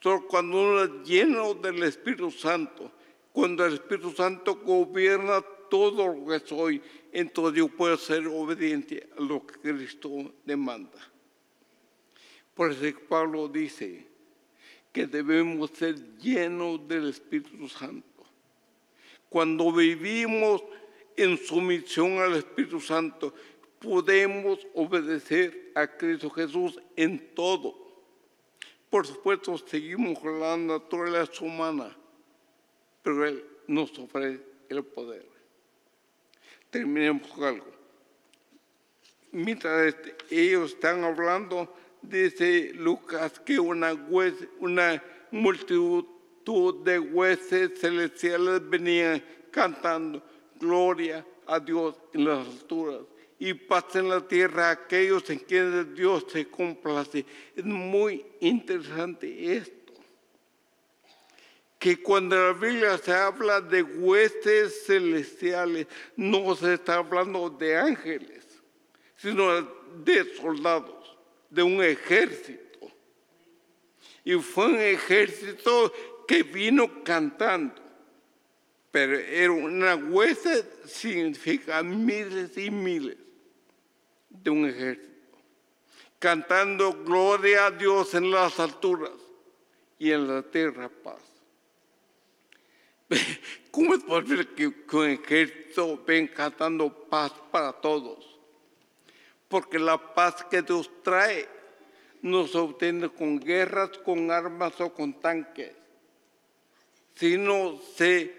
Solo 0.00 0.26
cuando 0.26 0.58
uno 0.58 0.82
es 0.84 1.08
lleno 1.08 1.54
del 1.54 1.82
Espíritu 1.82 2.30
Santo, 2.30 2.90
cuando 3.32 3.64
el 3.64 3.74
Espíritu 3.74 4.12
Santo 4.12 4.56
gobierna 4.56 5.42
todo 5.70 6.14
lo 6.14 6.26
que 6.26 6.46
soy, 6.46 6.82
entonces 7.10 7.58
yo 7.58 7.68
puedo 7.68 7.96
ser 7.96 8.26
obediente 8.26 9.08
a 9.16 9.22
lo 9.22 9.46
que 9.46 9.58
Cristo 9.58 10.34
demanda. 10.44 10.98
Por 12.54 12.70
eso 12.70 12.98
Pablo 13.08 13.48
dice 13.48 14.06
que 14.92 15.06
debemos 15.06 15.70
ser 15.70 16.18
llenos 16.18 16.86
del 16.86 17.08
Espíritu 17.08 17.66
Santo. 17.68 18.06
Cuando 19.30 19.72
vivimos 19.72 20.62
en 21.16 21.38
sumisión 21.38 22.18
al 22.18 22.34
Espíritu 22.34 22.78
Santo, 22.80 23.32
podemos 23.78 24.58
obedecer 24.74 25.72
a 25.74 25.86
Cristo 25.86 26.28
Jesús 26.28 26.78
en 26.94 27.34
todo. 27.34 27.74
Por 28.90 29.06
supuesto, 29.06 29.56
seguimos 29.56 30.18
con 30.18 30.38
la 30.38 30.54
naturaleza 30.58 31.42
humana 31.42 31.96
pero 33.02 33.26
Él 33.26 33.44
nos 33.66 33.98
ofrece 33.98 34.40
el 34.68 34.84
poder. 34.84 35.26
Terminemos 36.70 37.26
con 37.28 37.44
algo. 37.44 37.66
Mientras 39.32 39.86
este, 39.86 40.16
ellos 40.30 40.72
están 40.72 41.04
hablando, 41.04 41.74
dice 42.02 42.72
Lucas 42.74 43.40
que 43.40 43.58
una, 43.58 43.94
multitud 45.30 46.84
de 46.84 46.98
hueses 46.98 47.80
celestiales 47.80 48.68
venían 48.68 49.22
cantando 49.50 50.22
gloria 50.58 51.24
a 51.46 51.58
Dios 51.58 51.96
en 52.12 52.24
las 52.26 52.46
alturas 52.46 53.00
y 53.38 53.54
paz 53.54 53.96
en 53.96 54.08
la 54.08 54.20
tierra 54.20 54.68
a 54.68 54.72
aquellos 54.72 55.28
en 55.30 55.38
quienes 55.38 55.94
Dios 55.94 56.26
se 56.28 56.46
complace. 56.46 57.24
Es 57.56 57.64
muy 57.64 58.24
interesante 58.40 59.56
esto 59.56 59.81
que 61.82 62.00
cuando 62.00 62.36
la 62.36 62.52
Biblia 62.52 62.96
se 62.96 63.12
habla 63.12 63.60
de 63.60 63.82
huestes 63.82 64.86
celestiales, 64.86 65.88
no 66.14 66.54
se 66.54 66.74
está 66.74 66.98
hablando 66.98 67.50
de 67.50 67.76
ángeles, 67.76 68.62
sino 69.16 69.60
de 70.04 70.32
soldados, 70.36 71.18
de 71.50 71.60
un 71.60 71.82
ejército. 71.82 72.88
Y 74.22 74.34
fue 74.34 74.66
un 74.66 74.78
ejército 74.78 75.92
que 76.28 76.44
vino 76.44 77.02
cantando. 77.02 77.82
Pero 78.92 79.18
era 79.18 79.50
una 79.50 79.96
hueste 79.96 80.64
significa 80.86 81.82
miles 81.82 82.56
y 82.58 82.70
miles 82.70 83.16
de 84.30 84.50
un 84.50 84.68
ejército. 84.68 85.36
Cantando 86.20 86.92
gloria 87.02 87.66
a 87.66 87.70
Dios 87.72 88.14
en 88.14 88.30
las 88.30 88.60
alturas 88.60 89.10
y 89.98 90.12
en 90.12 90.28
la 90.28 90.42
tierra 90.42 90.88
paz. 90.88 91.31
¿Cómo 93.70 93.94
es 93.94 94.02
posible 94.02 94.48
que 94.54 94.86
con 94.86 95.08
ejército 95.08 96.02
ven 96.06 96.28
cantando 96.28 96.92
paz 97.08 97.32
para 97.50 97.72
todos? 97.72 98.38
Porque 99.48 99.78
la 99.78 100.14
paz 100.14 100.44
que 100.50 100.62
Dios 100.62 100.90
trae 101.02 101.48
no 102.22 102.46
se 102.46 102.58
obtiene 102.58 103.08
con 103.08 103.38
guerras, 103.38 103.90
con 103.98 104.30
armas 104.30 104.80
o 104.80 104.92
con 104.92 105.12
tanques, 105.20 105.72
sino 107.14 107.80
se 107.96 108.34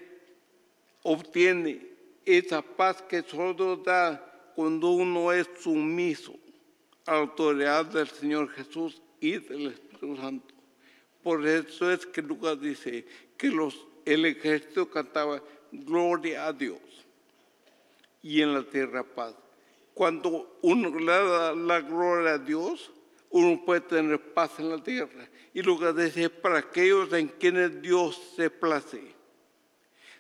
obtiene 1.04 1.86
esa 2.26 2.62
paz 2.62 3.02
que 3.02 3.22
solo 3.22 3.78
da 3.78 4.52
cuando 4.56 4.92
uno 4.92 5.32
es 5.32 5.48
sumiso 5.60 6.34
a 7.06 7.14
la 7.14 7.18
autoridad 7.20 7.86
del 7.86 8.08
Señor 8.08 8.50
Jesús 8.52 9.02
y 9.20 9.38
del 9.38 9.68
Espíritu 9.68 10.16
Santo. 10.16 10.54
Por 11.22 11.46
eso 11.46 11.92
es 11.92 12.06
que 12.06 12.22
Lucas 12.22 12.60
dice 12.60 13.06
que 13.38 13.48
los 13.48 13.88
el 14.06 14.26
ejército 14.26 14.90
cantaba 14.90 15.42
gloria 15.72 16.48
a 16.48 16.54
Dios 16.54 16.80
y 18.22 18.42
en 18.42 18.54
la 18.54 18.64
tierra 18.64 19.04
paz. 19.04 19.36
Cuando 19.94 20.58
uno 20.62 20.98
le 20.98 21.06
da 21.06 21.54
la 21.54 21.82
gloria 21.82 22.34
a 22.34 22.38
Dios, 22.38 22.92
uno 23.30 23.64
puede 23.64 23.82
tener 23.82 24.20
paz 24.34 24.60
en 24.60 24.70
la 24.70 24.82
tierra. 24.82 25.28
Y 25.54 25.62
lo 25.62 25.78
que 25.78 26.30
para 26.30 26.60
aquellos 26.60 27.12
en 27.14 27.28
quienes 27.28 27.82
Dios 27.82 28.20
se 28.36 28.50
place. 28.50 29.02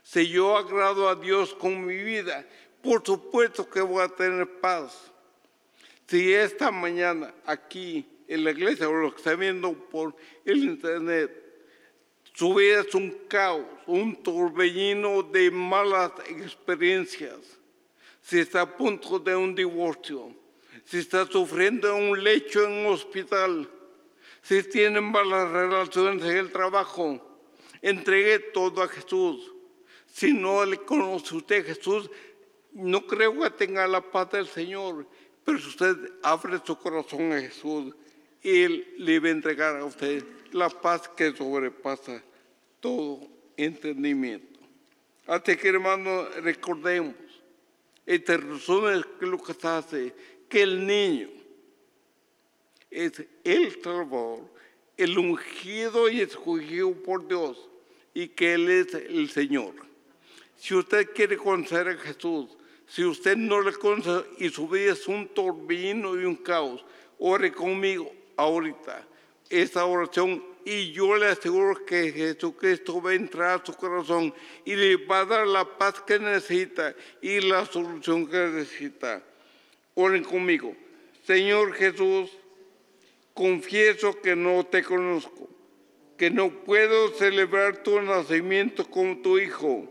Si 0.04 0.28
yo 0.28 0.58
agrado 0.58 1.08
a 1.08 1.16
Dios 1.16 1.54
con 1.54 1.86
mi 1.86 1.98
vida, 2.04 2.46
por 2.82 3.04
supuesto 3.06 3.68
que 3.70 3.82
voy 3.82 4.04
a 4.04 4.10
tener 4.10 4.60
paz. 4.60 5.12
Si 6.08 6.34
esta 6.34 6.70
mañana 6.70 7.34
aquí 7.46 8.06
en 8.28 8.44
la 8.44 8.52
iglesia 8.52 8.90
o 8.90 8.94
lo 8.94 9.12
que 9.12 9.18
está 9.18 9.36
viendo 9.36 9.74
por 9.74 10.16
el 10.46 10.64
internet 10.64 11.43
su 12.34 12.54
vida 12.56 12.82
es 12.82 12.96
un 12.96 13.12
caos, 13.28 13.66
un 13.86 14.16
torbellino 14.24 15.22
de 15.22 15.52
malas 15.52 16.12
experiencias. 16.28 17.40
si 18.22 18.40
está 18.40 18.62
a 18.62 18.78
punto 18.78 19.20
de 19.20 19.36
un 19.36 19.54
divorcio, 19.54 20.34
si 20.86 21.00
está 21.00 21.26
sufriendo 21.28 21.96
en 21.96 22.10
un 22.10 22.24
lecho 22.24 22.64
en 22.64 22.72
un 22.72 22.86
hospital, 22.88 23.70
si 24.42 24.64
tiene 24.64 25.00
malas 25.00 25.52
relaciones 25.52 26.24
en 26.24 26.38
el 26.38 26.52
trabajo, 26.52 27.22
entregue 27.82 28.40
todo 28.40 28.82
a 28.82 28.88
Jesús. 28.88 29.52
Si 30.12 30.34
no 30.34 30.66
le 30.66 30.78
conoce 30.78 31.36
usted 31.36 31.62
a 31.62 31.74
Jesús, 31.74 32.10
no 32.72 33.06
creo 33.06 33.40
que 33.42 33.50
tenga 33.52 33.88
la 33.88 34.02
paz 34.02 34.32
del 34.32 34.48
Señor, 34.48 35.06
pero 35.44 35.60
si 35.60 35.68
usted 35.68 35.96
abre 36.24 36.60
su 36.66 36.78
corazón 36.78 37.32
a 37.32 37.42
Jesús, 37.42 37.94
Él 38.44 38.94
le 38.98 39.20
va 39.20 39.30
a 39.30 39.32
entregar 39.32 39.78
a 39.78 39.86
usted 39.86 40.24
la 40.52 40.70
paz 40.70 41.08
que 41.08 41.36
sobrepasa 41.36 42.22
todo 42.80 43.22
entendimiento. 43.56 44.60
Así 45.26 45.56
que 45.56 45.70
hermanos, 45.70 46.36
recordemos, 46.42 47.16
este 48.06 48.38
resumen 48.38 49.02
que 49.20 49.54
se 49.54 49.68
hace, 49.68 50.16
que 50.50 50.64
el 50.64 50.86
niño 50.86 51.30
es 52.92 53.24
el 53.46 53.82
Salvador, 53.82 54.42
el 54.98 55.18
ungido 55.18 56.10
y 56.10 56.20
escogido 56.20 56.94
por 56.94 57.26
Dios, 57.28 57.70
y 58.14 58.28
que 58.28 58.54
Él 58.56 58.70
es 58.70 58.94
el 58.94 59.30
Señor. 59.30 59.74
Si 60.58 60.76
usted 60.76 61.10
quiere 61.14 61.38
conocer 61.38 61.88
a 61.88 61.96
Jesús, 61.96 62.50
si 62.86 63.06
usted 63.06 63.38
no 63.38 63.62
le 63.62 63.72
conoce 63.72 64.26
y 64.38 64.50
su 64.50 64.68
vida 64.68 64.92
es 64.92 65.08
un 65.08 65.28
torbellino 65.30 66.20
y 66.20 66.26
un 66.26 66.36
caos, 66.36 66.86
ore 67.18 67.52
conmigo 67.52 68.12
ahorita. 68.38 69.08
Esta 69.50 69.86
oración 69.86 70.44
y 70.66 70.92
yo 70.92 71.18
le 71.18 71.28
aseguro 71.28 71.86
que 71.86 72.12
Jesucristo 72.12 73.02
va 73.02 73.12
a 73.12 73.16
entrar 73.16 73.60
a 73.60 73.66
su 73.66 73.74
corazón 73.74 74.34
y 74.64 74.76
le 74.76 74.96
va 74.96 75.20
a 75.20 75.26
dar 75.26 75.48
la 75.48 75.66
paz 75.66 76.02
que 76.02 76.20
necesita 76.20 76.96
y 77.22 77.42
la 77.42 77.66
solución 77.66 78.28
que 78.28 78.38
necesita. 78.38 79.22
Oren 79.96 80.24
conmigo. 80.24 80.76
Señor 81.26 81.74
Jesús, 81.74 82.32
confieso 83.34 84.20
que 84.22 84.36
no 84.36 84.66
te 84.66 84.84
conozco, 84.84 85.50
que 86.18 86.30
no 86.30 86.50
puedo 86.64 87.10
celebrar 87.10 87.84
tu 87.84 88.02
nacimiento 88.02 88.90
como 88.90 89.18
tu 89.18 89.38
hijo. 89.38 89.90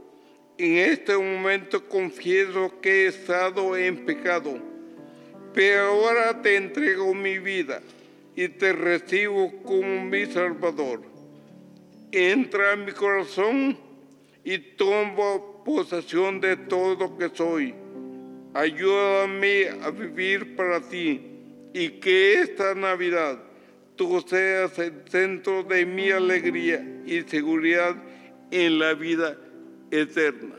En 0.59 0.79
este 0.79 1.17
momento 1.17 1.87
confieso 1.89 2.81
que 2.81 3.05
he 3.05 3.07
estado 3.09 3.77
en 3.77 4.05
pecado, 4.05 4.59
pero 5.53 5.83
ahora 5.83 6.41
te 6.41 6.57
entrego 6.57 7.15
mi 7.15 7.39
vida 7.39 7.83
y 8.35 8.49
te 8.49 8.73
recibo 8.73 9.53
como 9.63 10.05
mi 10.05 10.27
Salvador. 10.27 11.03
Entra 12.11 12.73
en 12.73 12.85
mi 12.85 12.93
corazón 12.93 13.79
y 14.45 14.59
toma 14.59 15.41
posesión 15.65 16.41
de 16.41 16.57
todo 16.57 16.95
lo 16.97 17.17
que 17.17 17.31
soy. 17.35 17.75
Ayúdame 18.55 19.69
a 19.83 19.91
vivir 19.91 20.57
para 20.57 20.81
ti 20.81 21.21
y 21.73 21.89
que 22.01 22.41
esta 22.41 22.75
Navidad 22.75 23.43
tú 23.97 24.23
seas 24.27 24.79
el 24.79 25.03
centro 25.09 25.63
de 25.63 25.87
mi 25.87 26.11
alegría 26.11 27.03
y 27.07 27.23
seguridad 27.23 27.97
en 28.51 28.79
la 28.79 28.95
vida 28.95 29.39
eterna. 29.91 30.57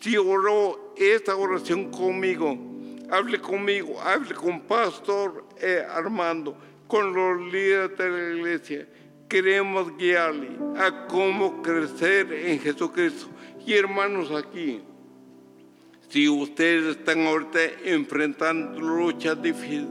Si 0.00 0.16
oró 0.16 0.94
esta 0.96 1.36
oración 1.36 1.90
conmigo, 1.90 2.71
hable 3.12 3.38
conmigo, 3.38 4.00
hable 4.00 4.34
con 4.34 4.62
Pastor 4.62 5.44
eh, 5.60 5.84
Armando, 5.86 6.56
con 6.88 7.12
los 7.12 7.52
líderes 7.52 7.98
de 7.98 8.08
la 8.08 8.34
iglesia. 8.34 8.88
Queremos 9.28 9.96
guiarle 9.98 10.48
a 10.78 11.06
cómo 11.08 11.62
crecer 11.62 12.32
en 12.32 12.58
Jesucristo. 12.58 13.28
Y 13.66 13.74
hermanos 13.74 14.30
aquí, 14.30 14.80
si 16.08 16.26
ustedes 16.26 16.96
están 16.96 17.26
ahorita 17.26 17.60
enfrentando 17.84 18.80
luchas 18.80 19.40
difíciles, 19.42 19.88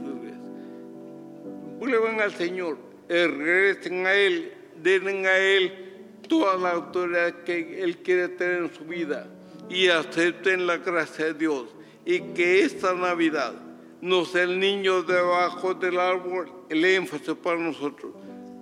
vuelvan 1.78 2.20
al 2.20 2.32
Señor, 2.32 2.76
eh, 3.08 3.28
regresen 3.28 4.04
a 4.04 4.14
Él, 4.14 4.52
den 4.82 5.26
a 5.26 5.38
Él 5.38 6.18
toda 6.28 6.56
la 6.56 6.72
autoridad 6.72 7.44
que 7.44 7.82
Él 7.82 7.98
quiere 7.98 8.28
tener 8.30 8.64
en 8.64 8.74
su 8.74 8.84
vida 8.84 9.28
y 9.70 9.88
acepten 9.88 10.66
la 10.66 10.78
gracia 10.78 11.26
de 11.26 11.34
Dios 11.34 11.66
y 12.04 12.20
que 12.34 12.64
esta 12.64 12.94
Navidad 12.94 13.54
no 14.00 14.24
sea 14.24 14.42
el 14.42 14.58
niño 14.58 15.02
debajo 15.02 15.74
del 15.74 15.98
árbol 15.98 16.50
el 16.68 16.84
énfasis 16.84 17.34
para 17.34 17.58
nosotros, 17.58 18.12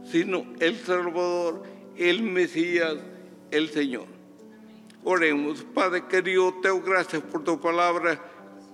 sino 0.05 0.44
el 0.59 0.76
Salvador, 0.76 1.62
el 1.96 2.22
Mesías, 2.22 2.96
el 3.50 3.70
Señor. 3.70 4.07
Oremos, 5.05 5.64
Padre 5.72 6.07
querido, 6.09 6.53
te 6.61 6.68
doy 6.68 6.83
gracias 6.85 7.22
por 7.22 7.44
tu 7.44 7.59
palabra, 7.59 8.20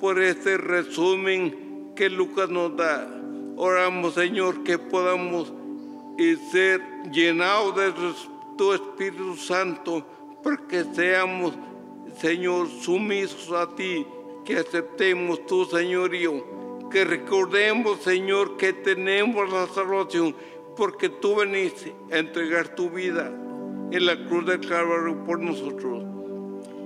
por 0.01 0.21
este 0.21 0.57
resumen 0.57 1.93
que 1.95 2.11
Lucas 2.11 2.49
nos 2.49 2.77
da. 2.77 3.07
Oramos, 3.57 4.15
Señor, 4.15 4.65
que 4.65 4.79
podamos 4.79 5.53
eh, 6.19 6.37
ser 6.51 6.81
llenados 7.13 7.77
de 7.77 7.93
tu 8.59 8.73
Espíritu 8.73 9.37
Santo, 9.37 10.05
para 10.43 10.57
que 10.67 10.83
seamos, 10.95 11.55
Señor, 12.21 12.69
sumisos 12.69 13.53
a 13.53 13.75
ti 13.77 14.05
que 14.47 14.59
aceptemos 14.59 15.45
tu 15.45 15.65
señorío, 15.65 16.89
que 16.91 17.05
recordemos, 17.05 18.01
Señor, 18.01 18.57
que 18.57 18.73
tenemos 18.73 19.53
la 19.53 19.67
salvación, 19.67 20.35
porque 20.77 21.09
tú 21.09 21.37
veniste 21.37 21.95
a 22.13 22.19
entregar 22.19 22.75
tu 22.75 22.89
vida 22.89 23.29
en 23.91 24.07
la 24.07 24.25
cruz 24.27 24.47
del 24.47 24.61
Calvario 24.61 25.25
por 25.25 25.41
nosotros. 25.41 26.05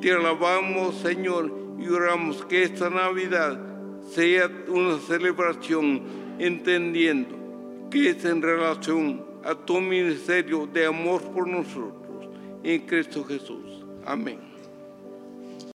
Te 0.00 0.10
alabamos, 0.10 0.96
Señor, 0.96 1.52
y 1.78 1.86
oramos 1.88 2.44
que 2.46 2.62
esta 2.62 2.88
Navidad 2.88 3.60
sea 4.08 4.50
una 4.68 4.98
celebración 4.98 6.02
entendiendo 6.38 7.36
que 7.90 8.10
es 8.10 8.24
en 8.24 8.40
relación 8.40 9.24
a 9.44 9.54
tu 9.54 9.80
ministerio 9.80 10.66
de 10.66 10.86
amor 10.86 11.20
por 11.32 11.46
nosotros 11.46 12.28
en 12.62 12.86
Cristo 12.86 13.24
Jesús. 13.24 13.84
Amén. 14.06 14.49